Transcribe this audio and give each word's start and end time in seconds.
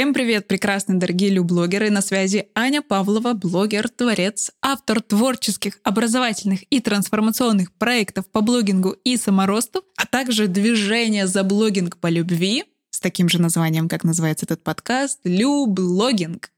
Всем 0.00 0.14
привет, 0.14 0.48
прекрасные 0.48 0.98
дорогие 0.98 1.28
люблогеры! 1.28 1.90
На 1.90 2.00
связи 2.00 2.48
Аня 2.54 2.80
Павлова, 2.80 3.34
блогер, 3.34 3.90
творец, 3.90 4.50
автор 4.62 5.02
творческих, 5.02 5.78
образовательных 5.84 6.60
и 6.70 6.80
трансформационных 6.80 7.70
проектов 7.70 8.24
по 8.32 8.40
блогингу 8.40 8.96
и 9.04 9.18
саморосту, 9.18 9.84
а 9.98 10.06
также 10.06 10.46
движение 10.46 11.26
за 11.26 11.44
блогинг 11.44 11.98
по 11.98 12.06
любви 12.06 12.64
с 12.88 12.98
таким 12.98 13.28
же 13.28 13.42
названием, 13.42 13.90
как 13.90 14.02
называется 14.02 14.46
этот 14.46 14.64
подкаст, 14.64 15.20
«Люблогинг». 15.24 16.50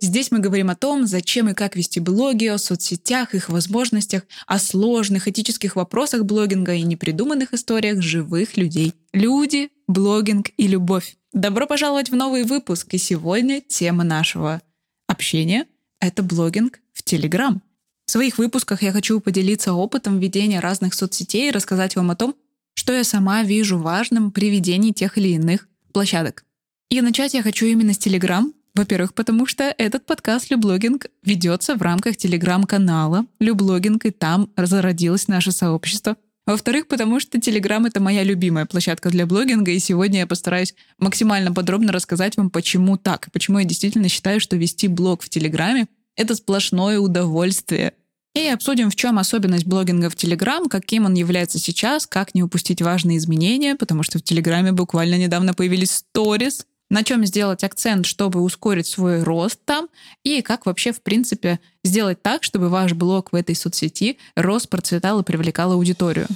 Здесь 0.00 0.32
мы 0.32 0.40
говорим 0.40 0.68
о 0.68 0.74
том, 0.74 1.06
зачем 1.06 1.48
и 1.48 1.54
как 1.54 1.76
вести 1.76 2.00
блоги, 2.00 2.46
о 2.46 2.58
соцсетях, 2.58 3.36
их 3.36 3.48
возможностях, 3.48 4.24
о 4.48 4.58
сложных 4.58 5.28
этических 5.28 5.76
вопросах 5.76 6.24
блогинга 6.24 6.74
и 6.74 6.82
непридуманных 6.82 7.54
историях 7.54 8.02
живых 8.02 8.56
людей. 8.56 8.94
Люди, 9.12 9.70
блогинг 9.92 10.50
и 10.56 10.66
любовь. 10.66 11.16
Добро 11.32 11.66
пожаловать 11.66 12.10
в 12.10 12.16
новый 12.16 12.44
выпуск, 12.44 12.94
и 12.94 12.98
сегодня 12.98 13.60
тема 13.60 14.04
нашего 14.04 14.62
общения— 15.06 15.66
это 16.00 16.22
блогинг 16.22 16.80
в 16.92 17.02
Телеграм. 17.02 17.62
В 18.06 18.10
своих 18.10 18.38
выпусках 18.38 18.82
я 18.82 18.92
хочу 18.92 19.20
поделиться 19.20 19.74
опытом 19.74 20.18
ведения 20.18 20.60
разных 20.60 20.94
соцсетей 20.94 21.48
и 21.48 21.52
рассказать 21.52 21.94
вам 21.94 22.10
о 22.10 22.16
том, 22.16 22.34
что 22.74 22.92
я 22.92 23.04
сама 23.04 23.42
вижу 23.42 23.78
важным 23.78 24.32
при 24.32 24.50
ведении 24.50 24.92
тех 24.92 25.18
или 25.18 25.28
иных 25.28 25.68
площадок. 25.92 26.44
И 26.90 27.00
начать 27.00 27.34
я 27.34 27.42
хочу 27.42 27.66
именно 27.66 27.92
с 27.92 27.98
Телеграм, 27.98 28.52
во-первых, 28.74 29.12
потому 29.12 29.46
что 29.46 29.64
этот 29.76 30.06
подкаст 30.06 30.50
«Люблогинг» 30.50 31.06
ведется 31.22 31.76
в 31.76 31.82
рамках 31.82 32.16
телеграм-канала 32.16 33.26
«Люблогинг», 33.38 34.06
и 34.06 34.10
там 34.10 34.50
зародилось 34.56 35.28
наше 35.28 35.52
сообщество. 35.52 36.16
Во-вторых, 36.44 36.88
потому 36.88 37.20
что 37.20 37.40
Телеграм— 37.40 37.84
это 37.86 38.00
моя 38.00 38.24
любимая 38.24 38.66
площадка 38.66 39.10
для 39.10 39.26
блогинга, 39.26 39.70
и 39.70 39.78
сегодня 39.78 40.20
я 40.20 40.26
постараюсь 40.26 40.74
максимально 40.98 41.52
подробно 41.52 41.92
рассказать 41.92 42.36
вам, 42.36 42.50
почему 42.50 42.96
так, 42.96 43.28
почему 43.32 43.60
я 43.60 43.64
действительно 43.64 44.08
считаю, 44.08 44.40
что 44.40 44.56
вести 44.56 44.88
блог 44.88 45.22
в 45.22 45.28
Телеграме— 45.28 45.86
это 46.16 46.34
сплошное 46.34 46.98
удовольствие. 46.98 47.92
И 48.34 48.48
обсудим, 48.48 48.90
в 48.90 48.96
чем 48.96 49.18
особенность 49.18 49.66
блогинга 49.66 50.08
в 50.08 50.16
Телеграм, 50.16 50.68
каким 50.68 51.04
он 51.04 51.14
является 51.14 51.58
сейчас, 51.58 52.06
как 52.06 52.34
не 52.34 52.42
упустить 52.42 52.80
важные 52.82 53.18
изменения, 53.18 53.76
потому 53.76 54.02
что 54.02 54.18
в 54.18 54.22
Телеграме 54.22 54.72
буквально 54.72 55.18
недавно 55.18 55.54
появились 55.54 55.90
сторис, 55.90 56.66
на 56.92 57.04
чем 57.04 57.24
сделать 57.24 57.64
акцент, 57.64 58.04
чтобы 58.04 58.42
ускорить 58.42 58.86
свой 58.86 59.22
рост 59.22 59.58
там, 59.64 59.88
и 60.24 60.42
как 60.42 60.66
вообще, 60.66 60.92
в 60.92 61.00
принципе, 61.00 61.58
сделать 61.82 62.20
так, 62.20 62.44
чтобы 62.44 62.68
ваш 62.68 62.92
блог 62.92 63.32
в 63.32 63.34
этой 63.34 63.54
соцсети 63.54 64.18
рос, 64.36 64.66
процветал 64.66 65.18
и 65.20 65.24
привлекал 65.24 65.72
аудиторию. 65.72 66.26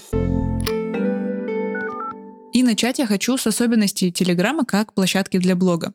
И 2.54 2.62
начать 2.62 2.98
я 2.98 3.06
хочу 3.06 3.36
с 3.36 3.46
особенностей 3.46 4.10
Телеграма 4.10 4.64
как 4.64 4.94
площадки 4.94 5.36
для 5.36 5.54
блога. 5.54 5.92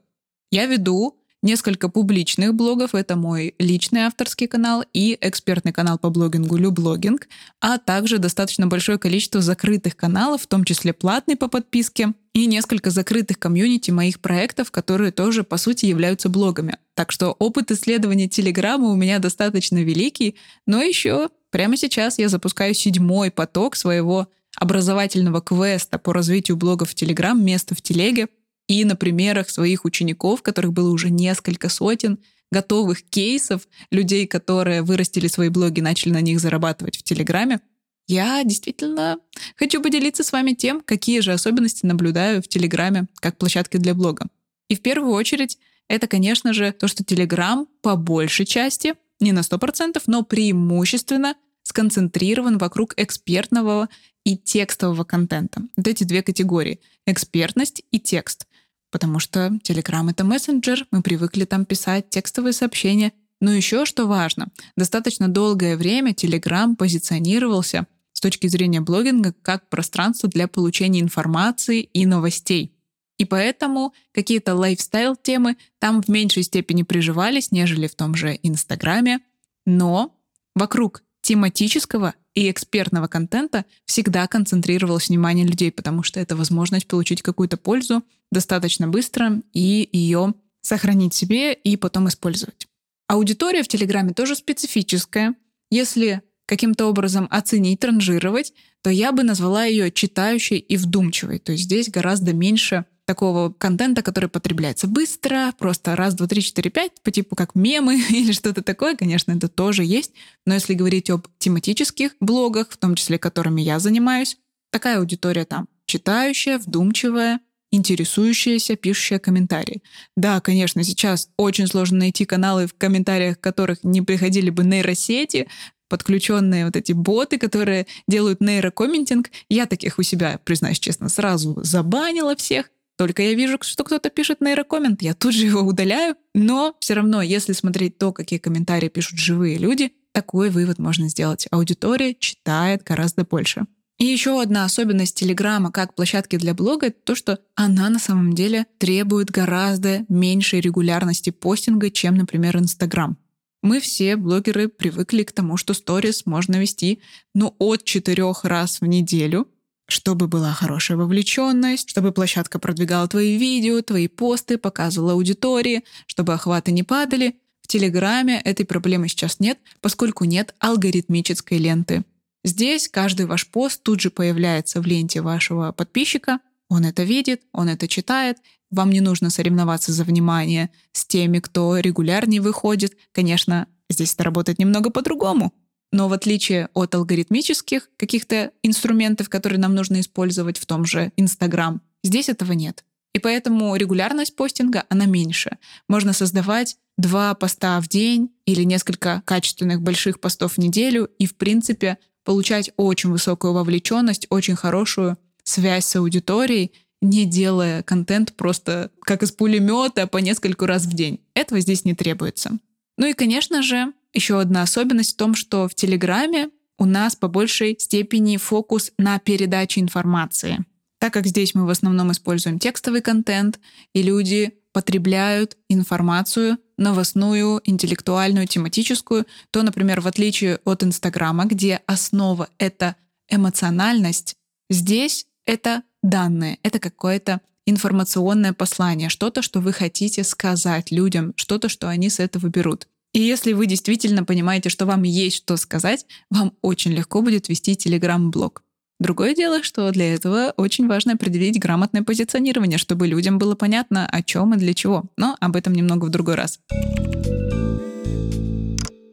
Я 0.51 0.67
веду 0.67 1.17
несколько 1.41 1.89
публичных 1.89 2.53
блогов. 2.53 2.95
Это 2.95 3.15
мой 3.15 3.55
личный 3.59 4.01
авторский 4.01 4.47
канал 4.47 4.83
и 4.93 5.17
экспертный 5.19 5.71
канал 5.71 5.97
по 5.97 6.09
блогингу 6.09 6.57
Люблогинг, 6.57 7.27
а 7.59 7.77
также 7.77 8.17
достаточно 8.17 8.67
большое 8.67 8.97
количество 8.97 9.41
закрытых 9.41 9.95
каналов, 9.95 10.43
в 10.43 10.47
том 10.47 10.63
числе 10.63 10.93
платный 10.93 11.35
по 11.35 11.47
подписке, 11.47 12.13
и 12.33 12.45
несколько 12.45 12.91
закрытых 12.91 13.39
комьюнити 13.39 13.91
моих 13.91 14.21
проектов, 14.21 14.71
которые 14.71 15.11
тоже, 15.11 15.43
по 15.43 15.57
сути, 15.57 15.85
являются 15.85 16.29
блогами. 16.29 16.77
Так 16.93 17.11
что 17.11 17.35
опыт 17.39 17.71
исследования 17.71 18.29
Телеграма 18.29 18.87
у 18.87 18.95
меня 18.95 19.19
достаточно 19.19 19.83
великий, 19.83 20.37
но 20.65 20.81
еще 20.81 21.29
прямо 21.49 21.75
сейчас 21.75 22.19
я 22.19 22.29
запускаю 22.29 22.73
седьмой 22.73 23.31
поток 23.31 23.75
своего 23.75 24.29
образовательного 24.55 25.41
квеста 25.41 25.97
по 25.97 26.13
развитию 26.13 26.57
блогов 26.57 26.91
в 26.91 26.95
Телеграм 26.95 27.43
«Место 27.43 27.75
в 27.75 27.81
телеге», 27.81 28.27
и 28.71 28.85
на 28.85 28.95
примерах 28.95 29.49
своих 29.49 29.83
учеников, 29.83 30.41
которых 30.41 30.71
было 30.71 30.91
уже 30.91 31.09
несколько 31.09 31.67
сотен, 31.67 32.19
готовых 32.53 33.03
кейсов 33.03 33.67
людей, 33.91 34.25
которые 34.27 34.81
вырастили 34.81 35.27
свои 35.27 35.49
блоги, 35.49 35.81
начали 35.81 36.13
на 36.13 36.21
них 36.21 36.39
зарабатывать 36.39 36.97
в 36.97 37.03
Телеграме, 37.03 37.59
я 38.07 38.41
действительно 38.45 39.17
хочу 39.57 39.81
поделиться 39.81 40.23
с 40.23 40.31
вами 40.31 40.53
тем, 40.53 40.79
какие 40.79 41.19
же 41.19 41.33
особенности 41.33 41.85
наблюдаю 41.85 42.41
в 42.41 42.47
Телеграме 42.47 43.07
как 43.19 43.37
площадке 43.37 43.77
для 43.77 43.93
блога. 43.93 44.27
И 44.69 44.75
в 44.75 44.81
первую 44.81 45.11
очередь 45.11 45.57
это, 45.89 46.07
конечно 46.07 46.53
же, 46.53 46.71
то, 46.71 46.87
что 46.87 47.03
Телеграм 47.03 47.67
по 47.81 47.97
большей 47.97 48.45
части, 48.45 48.93
не 49.19 49.33
на 49.33 49.39
100%, 49.39 50.01
но 50.07 50.23
преимущественно 50.23 51.35
сконцентрирован 51.63 52.57
вокруг 52.57 52.93
экспертного 52.95 53.89
и 54.23 54.37
текстового 54.37 55.03
контента. 55.03 55.61
Вот 55.75 55.87
эти 55.87 56.05
две 56.05 56.23
категории— 56.23 56.79
экспертность 57.05 57.83
и 57.91 57.99
текст 57.99 58.47
потому 58.91 59.19
что 59.19 59.47
Telegram— 59.63 60.09
это 60.11 60.23
мессенджер, 60.23 60.85
мы 60.91 61.01
привыкли 61.01 61.45
там 61.45 61.65
писать 61.65 62.09
текстовые 62.09 62.53
сообщения. 62.53 63.13
Но 63.39 63.51
еще 63.51 63.85
что 63.85 64.05
важно, 64.05 64.49
достаточно 64.75 65.27
долгое 65.27 65.75
время 65.75 66.11
Telegram 66.11 66.75
позиционировался 66.75 67.87
с 68.13 68.21
точки 68.21 68.45
зрения 68.47 68.81
блогинга 68.81 69.33
как 69.41 69.67
пространство 69.69 70.29
для 70.29 70.47
получения 70.47 70.99
информации 70.99 71.81
и 71.81 72.05
новостей. 72.05 72.75
И 73.17 73.25
поэтому 73.25 73.93
какие-то 74.13 74.55
лайфстайл-темы 74.55 75.57
там 75.79 76.01
в 76.01 76.07
меньшей 76.07 76.43
степени 76.43 76.83
приживались, 76.83 77.51
нежели 77.51 77.87
в 77.87 77.95
том 77.95 78.15
же 78.15 78.37
Инстаграме. 78.43 79.19
Но 79.65 80.15
вокруг 80.55 81.03
тематического 81.21 82.15
и 82.33 82.49
экспертного 82.49 83.07
контента 83.07 83.65
всегда 83.85 84.27
концентрировалось 84.27 85.09
внимание 85.09 85.45
людей, 85.45 85.71
потому 85.71 86.03
что 86.03 86.19
это 86.19 86.35
возможность 86.35 86.87
получить 86.87 87.21
какую-то 87.21 87.57
пользу 87.57 88.03
достаточно 88.31 88.87
быстро 88.87 89.41
и 89.53 89.89
ее 89.91 90.33
сохранить 90.61 91.13
себе 91.13 91.53
и 91.53 91.75
потом 91.75 92.07
использовать. 92.07 92.67
Аудитория 93.07 93.63
в 93.63 93.67
Телеграме 93.67 94.13
тоже 94.13 94.35
специфическая. 94.35 95.35
Если 95.69 96.21
каким-то 96.45 96.85
образом 96.87 97.27
оценить, 97.29 97.83
ранжировать, 97.83 98.53
то 98.81 98.89
я 98.89 99.11
бы 99.11 99.23
назвала 99.23 99.65
ее 99.65 99.91
читающей 99.91 100.57
и 100.57 100.77
вдумчивой. 100.77 101.39
То 101.39 101.51
есть 101.51 101.65
здесь 101.65 101.89
гораздо 101.89 102.33
меньше 102.33 102.85
такого 103.11 103.51
контента, 103.51 104.03
который 104.03 104.29
потребляется 104.29 104.87
быстро, 104.87 105.53
просто 105.57 105.97
раз, 105.97 106.13
два, 106.13 106.27
три, 106.27 106.41
четыре, 106.41 106.69
пять, 106.69 106.93
по 107.03 107.11
типу 107.11 107.35
как 107.35 107.55
мемы 107.55 107.99
или 108.09 108.31
что-то 108.31 108.61
такое, 108.61 108.95
конечно, 108.95 109.33
это 109.33 109.49
тоже 109.49 109.83
есть. 109.83 110.13
Но 110.45 110.53
если 110.53 110.75
говорить 110.75 111.09
об 111.09 111.27
тематических 111.37 112.11
блогах, 112.21 112.69
в 112.69 112.77
том 112.77 112.95
числе 112.95 113.17
которыми 113.17 113.59
я 113.59 113.79
занимаюсь, 113.79 114.37
такая 114.71 114.99
аудитория 114.99 115.43
там 115.43 115.67
читающая, 115.85 116.57
вдумчивая, 116.57 117.41
интересующаяся, 117.69 118.77
пишущая 118.77 119.19
комментарии. 119.19 119.83
Да, 120.15 120.39
конечно, 120.39 120.81
сейчас 120.81 121.29
очень 121.35 121.67
сложно 121.67 121.99
найти 121.99 122.23
каналы, 122.23 122.65
в 122.65 122.73
комментариях 122.73 123.41
которых 123.41 123.83
не 123.83 124.01
приходили 124.01 124.51
бы 124.51 124.63
нейросети, 124.63 125.49
подключенные 125.89 126.63
вот 126.63 126.77
эти 126.77 126.93
боты, 126.93 127.37
которые 127.37 127.87
делают 128.07 128.39
нейрокомментинг. 128.39 129.29
Я 129.49 129.65
таких 129.65 129.99
у 129.99 130.03
себя, 130.03 130.39
признаюсь 130.45 130.79
честно, 130.79 131.09
сразу 131.09 131.59
забанила 131.61 132.37
всех. 132.37 132.69
Только 133.01 133.23
я 133.23 133.33
вижу, 133.33 133.57
что 133.61 133.83
кто-то 133.83 134.11
пишет 134.11 134.41
нейрокоммент, 134.41 135.01
я 135.01 135.15
тут 135.15 135.33
же 135.33 135.47
его 135.47 135.61
удаляю. 135.61 136.15
Но 136.35 136.75
все 136.79 136.93
равно, 136.93 137.23
если 137.23 137.51
смотреть 137.51 137.97
то, 137.97 138.13
какие 138.13 138.37
комментарии 138.37 138.89
пишут 138.89 139.17
живые 139.17 139.57
люди, 139.57 139.93
такой 140.11 140.51
вывод 140.51 140.77
можно 140.77 141.09
сделать. 141.09 141.47
Аудитория 141.49 142.13
читает 142.13 142.83
гораздо 142.83 143.25
больше. 143.25 143.65
И 143.97 144.05
еще 144.05 144.39
одна 144.39 144.65
особенность 144.65 145.15
Телеграма 145.15 145.71
как 145.71 145.95
площадки 145.95 146.35
для 146.35 146.53
блога— 146.53 146.85
это 146.87 146.97
то, 147.03 147.15
что 147.15 147.39
она 147.55 147.89
на 147.89 147.97
самом 147.97 148.33
деле 148.33 148.67
требует 148.77 149.31
гораздо 149.31 150.05
меньшей 150.07 150.61
регулярности 150.61 151.31
постинга, 151.31 151.89
чем, 151.89 152.13
например, 152.13 152.55
Инстаграм. 152.57 153.17
Мы 153.63 153.79
все, 153.79 154.15
блогеры, 154.15 154.67
привыкли 154.67 155.23
к 155.23 155.31
тому, 155.31 155.57
что 155.57 155.73
сторис 155.73 156.27
можно 156.27 156.57
вести 156.57 157.01
ну, 157.33 157.55
от 157.57 157.83
четырех 157.83 158.45
раз 158.45 158.79
в 158.79 158.85
неделю, 158.85 159.47
чтобы 159.91 160.27
была 160.27 160.53
хорошая 160.53 160.97
вовлеченность, 160.97 161.89
чтобы 161.89 162.11
площадка 162.11 162.59
продвигала 162.59 163.07
твои 163.07 163.37
видео, 163.37 163.81
твои 163.81 164.07
посты, 164.07 164.57
показывала 164.57 165.13
аудитории, 165.13 165.83
чтобы 166.07 166.33
охваты 166.33 166.71
не 166.71 166.83
падали. 166.83 167.35
В 167.61 167.67
Телеграме 167.67 168.41
этой 168.43 168.65
проблемы 168.65 169.07
сейчас 169.07 169.39
нет, 169.39 169.59
поскольку 169.81 170.23
нет 170.23 170.55
алгоритмической 170.59 171.57
ленты. 171.57 172.03
Здесь 172.43 172.87
каждый 172.87 173.25
ваш 173.25 173.47
пост 173.47 173.83
тут 173.83 174.01
же 174.01 174.09
появляется 174.09 174.81
в 174.81 174.85
ленте 174.87 175.21
вашего 175.21 175.71
подписчика, 175.71 176.39
он 176.69 176.85
это 176.85 177.03
видит, 177.03 177.41
он 177.51 177.67
это 177.67 177.87
читает, 177.87 178.37
вам 178.71 178.91
не 178.91 179.01
нужно 179.01 179.29
соревноваться 179.29 179.91
за 179.91 180.05
внимание 180.05 180.69
с 180.93 181.05
теми, 181.05 181.39
кто 181.39 181.77
регулярнее 181.77 182.41
выходит. 182.41 182.95
Конечно, 183.11 183.67
здесь 183.89 184.13
это 184.13 184.23
работает 184.23 184.57
немного 184.57 184.89
по-другому. 184.89 185.53
Но 185.91 186.07
в 186.07 186.13
отличие 186.13 186.69
от 186.73 186.95
алгоритмических 186.95 187.89
каких-то 187.97 188.51
инструментов, 188.63 189.29
которые 189.29 189.59
нам 189.59 189.75
нужно 189.75 189.99
использовать 189.99 190.57
в 190.57 190.65
том 190.65 190.85
же 190.85 191.11
Инстаграм, 191.17 191.81
здесь 192.03 192.29
этого 192.29 192.53
нет. 192.53 192.85
И 193.13 193.19
поэтому 193.19 193.75
регулярность 193.75 194.35
постинга, 194.35 194.85
она 194.89 195.05
меньше. 195.05 195.57
Можно 195.89 196.13
создавать 196.13 196.77
два 196.97 197.33
поста 197.33 197.79
в 197.81 197.89
день 197.89 198.31
или 198.45 198.63
несколько 198.63 199.21
качественных 199.25 199.81
больших 199.81 200.21
постов 200.21 200.53
в 200.53 200.57
неделю 200.59 201.09
и, 201.19 201.25
в 201.25 201.35
принципе, 201.35 201.97
получать 202.23 202.71
очень 202.77 203.09
высокую 203.09 203.53
вовлеченность, 203.53 204.27
очень 204.29 204.55
хорошую 204.55 205.17
связь 205.43 205.85
с 205.85 205.95
аудиторией 205.95 206.71
не 207.01 207.25
делая 207.25 207.83
контент 207.83 208.33
просто 208.33 208.91
как 209.01 209.23
из 209.23 209.31
пулемета 209.31 210.07
по 210.07 210.19
нескольку 210.19 210.65
раз 210.65 210.85
в 210.85 210.93
день. 210.93 211.19
Этого 211.33 211.59
здесь 211.59 211.83
не 211.83 211.95
требуется. 211.95 212.51
Ну 212.97 213.07
и, 213.07 213.13
конечно 213.13 213.63
же, 213.63 213.91
еще 214.13 214.39
одна 214.39 214.63
особенность 214.63 215.13
в 215.13 215.17
том, 215.17 215.35
что 215.35 215.67
в 215.67 215.75
Телеграме 215.75 216.49
у 216.77 216.85
нас 216.85 217.15
по 217.15 217.27
большей 217.27 217.77
степени 217.79 218.37
фокус 218.37 218.91
на 218.97 219.19
передаче 219.19 219.81
информации. 219.81 220.65
Так 220.99 221.13
как 221.13 221.27
здесь 221.27 221.55
мы 221.55 221.65
в 221.65 221.69
основном 221.69 222.11
используем 222.11 222.59
текстовый 222.59 223.01
контент, 223.01 223.59
и 223.93 224.03
люди 224.03 224.53
потребляют 224.71 225.57
информацию 225.69 226.57
новостную, 226.77 227.61
интеллектуальную, 227.63 228.47
тематическую, 228.47 229.25
то, 229.51 229.63
например, 229.63 230.01
в 230.01 230.07
отличие 230.07 230.59
от 230.65 230.83
Инстаграма, 230.83 231.45
где 231.45 231.81
основа— 231.85 232.49
это 232.57 232.95
эмоциональность, 233.29 234.35
здесь 234.69 235.27
это 235.45 235.83
данные, 236.01 236.59
это 236.63 236.79
какое-то 236.79 237.41
информационное 237.65 238.53
послание, 238.53 239.09
что-то, 239.09 239.41
что 239.41 239.59
вы 239.59 239.73
хотите 239.73 240.23
сказать 240.23 240.91
людям, 240.91 241.33
что-то, 241.35 241.69
что 241.69 241.87
они 241.87 242.09
с 242.09 242.19
этого 242.19 242.47
берут. 242.47 242.87
И 243.13 243.19
если 243.19 243.51
вы 243.51 243.65
действительно 243.65 244.23
понимаете, 244.23 244.69
что 244.69 244.85
вам 244.85 245.03
есть 245.03 245.37
что 245.37 245.57
сказать, 245.57 246.05
вам 246.29 246.53
очень 246.61 246.91
легко 246.91 247.21
будет 247.21 247.49
вести 247.49 247.75
телеграм-блог. 247.75 248.63
Другое 249.01 249.33
дело, 249.33 249.63
что 249.63 249.91
для 249.91 250.13
этого 250.13 250.53
очень 250.57 250.87
важно 250.87 251.13
определить 251.13 251.59
грамотное 251.59 252.03
позиционирование, 252.03 252.77
чтобы 252.77 253.07
людям 253.07 253.37
было 253.37 253.55
понятно, 253.55 254.05
о 254.05 254.21
чем 254.23 254.53
и 254.53 254.57
для 254.57 254.73
чего. 254.73 255.05
Но 255.17 255.35
об 255.41 255.55
этом 255.55 255.73
немного 255.73 256.05
в 256.05 256.09
другой 256.09 256.35
раз. 256.35 256.59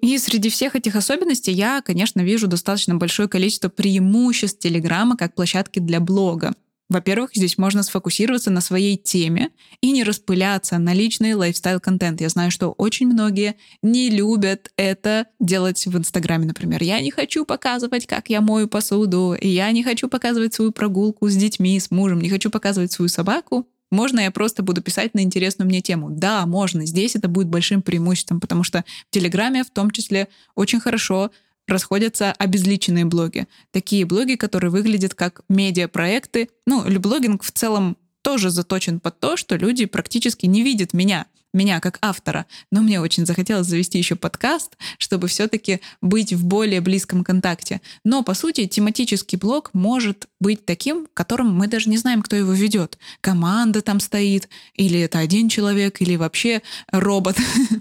И 0.01 0.17
среди 0.19 0.49
всех 0.49 0.77
этих 0.77 0.95
особенностей 0.95 1.53
я, 1.53 1.83
конечно, 1.83 2.21
вижу 2.21 2.47
достаточно 2.47 2.95
большое 2.95 3.29
количество 3.29 3.69
преимуществ 3.69 4.59
Телеграма 4.61 5.17
как 5.17 5.35
площадки 5.35 5.81
для 5.81 6.01
блога. 6.01 6.55
Во-первых, 6.89 7.31
здесь 7.35 7.59
можно 7.59 7.83
сфокусироваться 7.83 8.51
на 8.51 8.63
своей 8.63 8.97
теме 8.97 9.51
и 9.83 9.91
не 9.91 10.05
распыляться 10.05 10.79
на 10.79 10.95
личный 10.95 11.35
лайфстайл-контент. 11.35 12.21
Я 12.23 12.31
знаю, 12.31 12.51
что 12.51 12.71
очень 12.73 13.09
многие 13.09 13.57
не 13.83 14.09
любят 14.09 14.73
это 14.77 15.27
делать 15.39 15.87
в 15.87 15.99
Инстаграме, 15.99 16.47
например. 16.47 16.83
Я 16.83 17.01
не 17.01 17.11
хочу 17.11 17.45
показывать, 17.45 18.07
как 18.07 18.31
я 18.31 18.41
мою 18.41 18.69
посуду, 18.69 19.37
я 19.39 19.71
не 19.71 19.83
хочу 19.83 20.09
показывать 20.09 20.55
свою 20.55 20.73
прогулку 20.73 21.29
с 21.29 21.37
детьми, 21.37 21.79
с 21.79 21.91
мужем, 21.91 22.21
не 22.21 22.31
хочу 22.31 22.51
показывать 22.51 22.91
свою 22.91 23.11
собаку. 23.11 23.67
Можно 23.91 24.21
я 24.21 24.31
просто 24.31 24.63
буду 24.63 24.83
писать 24.83 25.15
на 25.15 25.21
интересную 25.21 25.67
мне 25.67 25.81
тему? 25.81 26.11
Да, 26.11 26.45
можно. 26.47 26.85
Здесь 26.85 27.17
это 27.17 27.29
будет 27.29 27.49
большим 27.49 27.81
преимуществом, 27.81 28.41
потому 28.41 28.63
что 28.63 28.85
в 29.09 29.15
Телеграме 29.15 29.65
в 29.65 29.71
том 29.71 29.91
числе 29.91 30.29
очень 30.55 30.81
хорошо 30.81 31.31
расходятся 31.69 32.33
обезличенные 32.33 33.05
блоги. 33.05 33.47
Такие 33.71 34.05
блоги, 34.05 34.35
которые 34.35 34.71
выглядят 34.71 35.15
как 35.15 35.43
медиапроекты. 35.49 36.49
Ну, 36.67 36.83
блогинг 36.99 37.43
в 37.43 37.53
целом 37.53 37.97
тоже 38.23 38.51
заточен 38.51 39.01
под 39.01 39.21
то, 39.21 39.37
что 39.37 39.57
люди 39.57 39.87
практически 39.87 40.47
не 40.47 40.63
видят 40.63 40.93
меня 40.93 41.27
меня 41.55 41.81
как 41.81 41.99
автора, 42.03 42.47
но 42.71 42.83
мне 42.83 43.01
очень 43.01 43.27
захотелось 43.27 43.67
завести 43.67 43.99
еще 43.99 44.17
подкаст, 44.17 44.77
чтобы 44.99 45.29
все-таки 45.29 45.81
быть 46.01 46.33
в 46.33 46.45
более 46.45 46.81
близком 46.81 47.25
контакте. 47.25 47.81
Но, 48.05 48.23
по 48.23 48.35
сути, 48.35 48.67
тематический 48.67 49.39
блог 49.39 49.71
может 49.73 50.29
быть 50.41 50.65
таким, 50.65 51.07
в 51.07 51.15
котором 51.15 51.55
мы 51.55 51.67
даже 51.67 51.89
не 51.89 51.97
знаем, 51.97 52.23
кто 52.23 52.37
его 52.37 52.53
ведет. 52.53 52.99
Команда 53.21 53.83
там 53.83 54.01
стоит, 54.01 54.49
или 54.75 55.01
это 55.01 55.19
один 55.19 55.49
человек, 55.49 56.01
или 56.01 56.17
вообще 56.17 56.63
робот. 56.93 57.37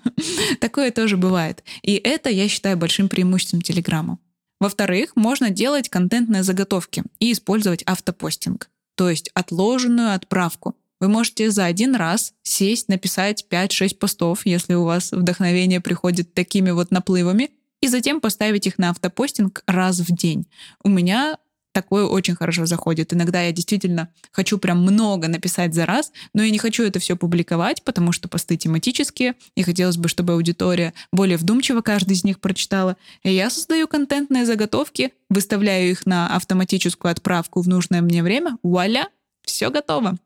Такое 0.59 0.91
тоже 0.91 1.17
бывает. 1.17 1.63
И 1.81 1.95
это, 1.95 2.29
я 2.29 2.47
считаю, 2.47 2.77
большим 2.77 3.09
преимуществом 3.09 3.61
Телеграма. 3.61 4.19
Во-вторых, 4.59 5.15
можно 5.15 5.49
делать 5.49 5.89
контентные 5.89 6.43
заготовки 6.43 7.03
и 7.19 7.31
использовать 7.31 7.83
автопостинг, 7.85 8.69
то 8.95 9.09
есть 9.09 9.29
отложенную 9.35 10.13
отправку. 10.13 10.75
Вы 10.99 11.09
можете 11.09 11.51
за 11.51 11.65
один 11.65 11.95
раз 11.95 12.33
сесть, 12.43 12.89
написать 12.89 13.45
5-6 13.49 13.97
постов, 13.97 14.45
если 14.45 14.73
у 14.73 14.83
вас 14.83 15.11
вдохновение 15.11 15.81
приходит 15.81 16.33
такими 16.33 16.71
вот 16.71 16.91
наплывами, 16.91 17.51
и 17.81 17.87
затем 17.87 18.19
поставить 18.19 18.65
их 18.65 18.79
на 18.79 18.89
автопостинг 18.89 19.63
раз 19.67 19.99
в 19.99 20.11
день. 20.15 20.47
У 20.83 20.89
меня 20.89 21.37
такое 21.77 22.05
очень 22.05 22.35
хорошо 22.35 22.65
заходит. 22.65 23.13
Иногда 23.13 23.43
я 23.43 23.51
действительно 23.51 24.09
хочу 24.31 24.57
прям 24.57 24.81
много 24.81 25.27
написать 25.27 25.75
за 25.75 25.85
раз, 25.85 26.11
но 26.33 26.41
я 26.41 26.49
не 26.49 26.57
хочу 26.57 26.83
это 26.83 26.97
все 26.97 27.15
публиковать, 27.15 27.83
потому 27.83 28.11
что 28.11 28.27
посты 28.27 28.57
тематические, 28.57 29.35
и 29.55 29.61
хотелось 29.61 29.97
бы, 29.97 30.09
чтобы 30.09 30.33
аудитория 30.33 30.95
более 31.11 31.37
вдумчиво 31.37 31.81
каждый 31.81 32.13
из 32.13 32.23
них 32.23 32.39
прочитала. 32.39 32.97
И 33.21 33.31
я 33.31 33.51
создаю 33.51 33.87
контентные 33.87 34.47
заготовки, 34.47 35.13
выставляю 35.29 35.91
их 35.91 36.07
на 36.07 36.35
автоматическую 36.35 37.11
отправку 37.11 37.61
в 37.61 37.67
нужное 37.67 38.01
мне 38.01 38.23
время, 38.23 38.57
вуаля, 38.63 39.09
все 39.43 39.69
готово. 39.69 40.17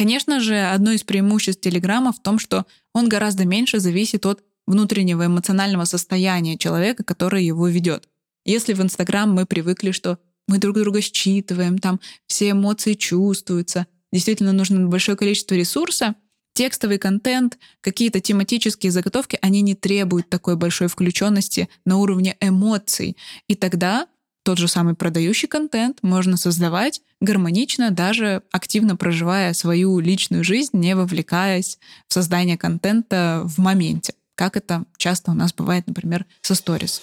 Конечно 0.00 0.40
же, 0.40 0.58
одно 0.58 0.92
из 0.92 1.02
преимуществ 1.02 1.60
Телеграма 1.60 2.14
в 2.14 2.22
том, 2.22 2.38
что 2.38 2.64
он 2.94 3.10
гораздо 3.10 3.44
меньше 3.44 3.80
зависит 3.80 4.24
от 4.24 4.42
внутреннего 4.66 5.26
эмоционального 5.26 5.84
состояния 5.84 6.56
человека, 6.56 7.04
который 7.04 7.44
его 7.44 7.68
ведет. 7.68 8.08
Если 8.46 8.72
в 8.72 8.80
Инстаграм 8.80 9.30
мы 9.30 9.44
привыкли, 9.44 9.90
что 9.90 10.18
мы 10.48 10.56
друг 10.56 10.78
друга 10.78 11.02
считываем, 11.02 11.76
там 11.76 12.00
все 12.26 12.52
эмоции 12.52 12.94
чувствуются, 12.94 13.86
действительно 14.10 14.52
нужно 14.52 14.88
большое 14.88 15.18
количество 15.18 15.54
ресурса, 15.54 16.14
текстовый 16.54 16.96
контент, 16.96 17.58
какие-то 17.82 18.20
тематические 18.20 18.92
заготовки, 18.92 19.38
они 19.42 19.60
не 19.60 19.74
требуют 19.74 20.30
такой 20.30 20.56
большой 20.56 20.88
включенности 20.88 21.68
на 21.84 21.98
уровне 21.98 22.38
эмоций. 22.40 23.18
И 23.48 23.54
тогда 23.54 24.06
тот 24.42 24.58
же 24.58 24.68
самый 24.68 24.94
продающий 24.94 25.48
контент 25.48 25.98
можно 26.02 26.36
создавать 26.36 27.02
гармонично, 27.20 27.90
даже 27.90 28.42
активно 28.52 28.96
проживая 28.96 29.52
свою 29.52 29.98
личную 30.00 30.44
жизнь, 30.44 30.76
не 30.76 30.94
вовлекаясь 30.94 31.78
в 32.08 32.14
создание 32.14 32.56
контента 32.56 33.42
в 33.44 33.58
моменте, 33.58 34.14
как 34.34 34.56
это 34.56 34.84
часто 34.96 35.32
у 35.32 35.34
нас 35.34 35.52
бывает, 35.52 35.86
например, 35.86 36.26
со 36.40 36.54
сторис. 36.54 37.02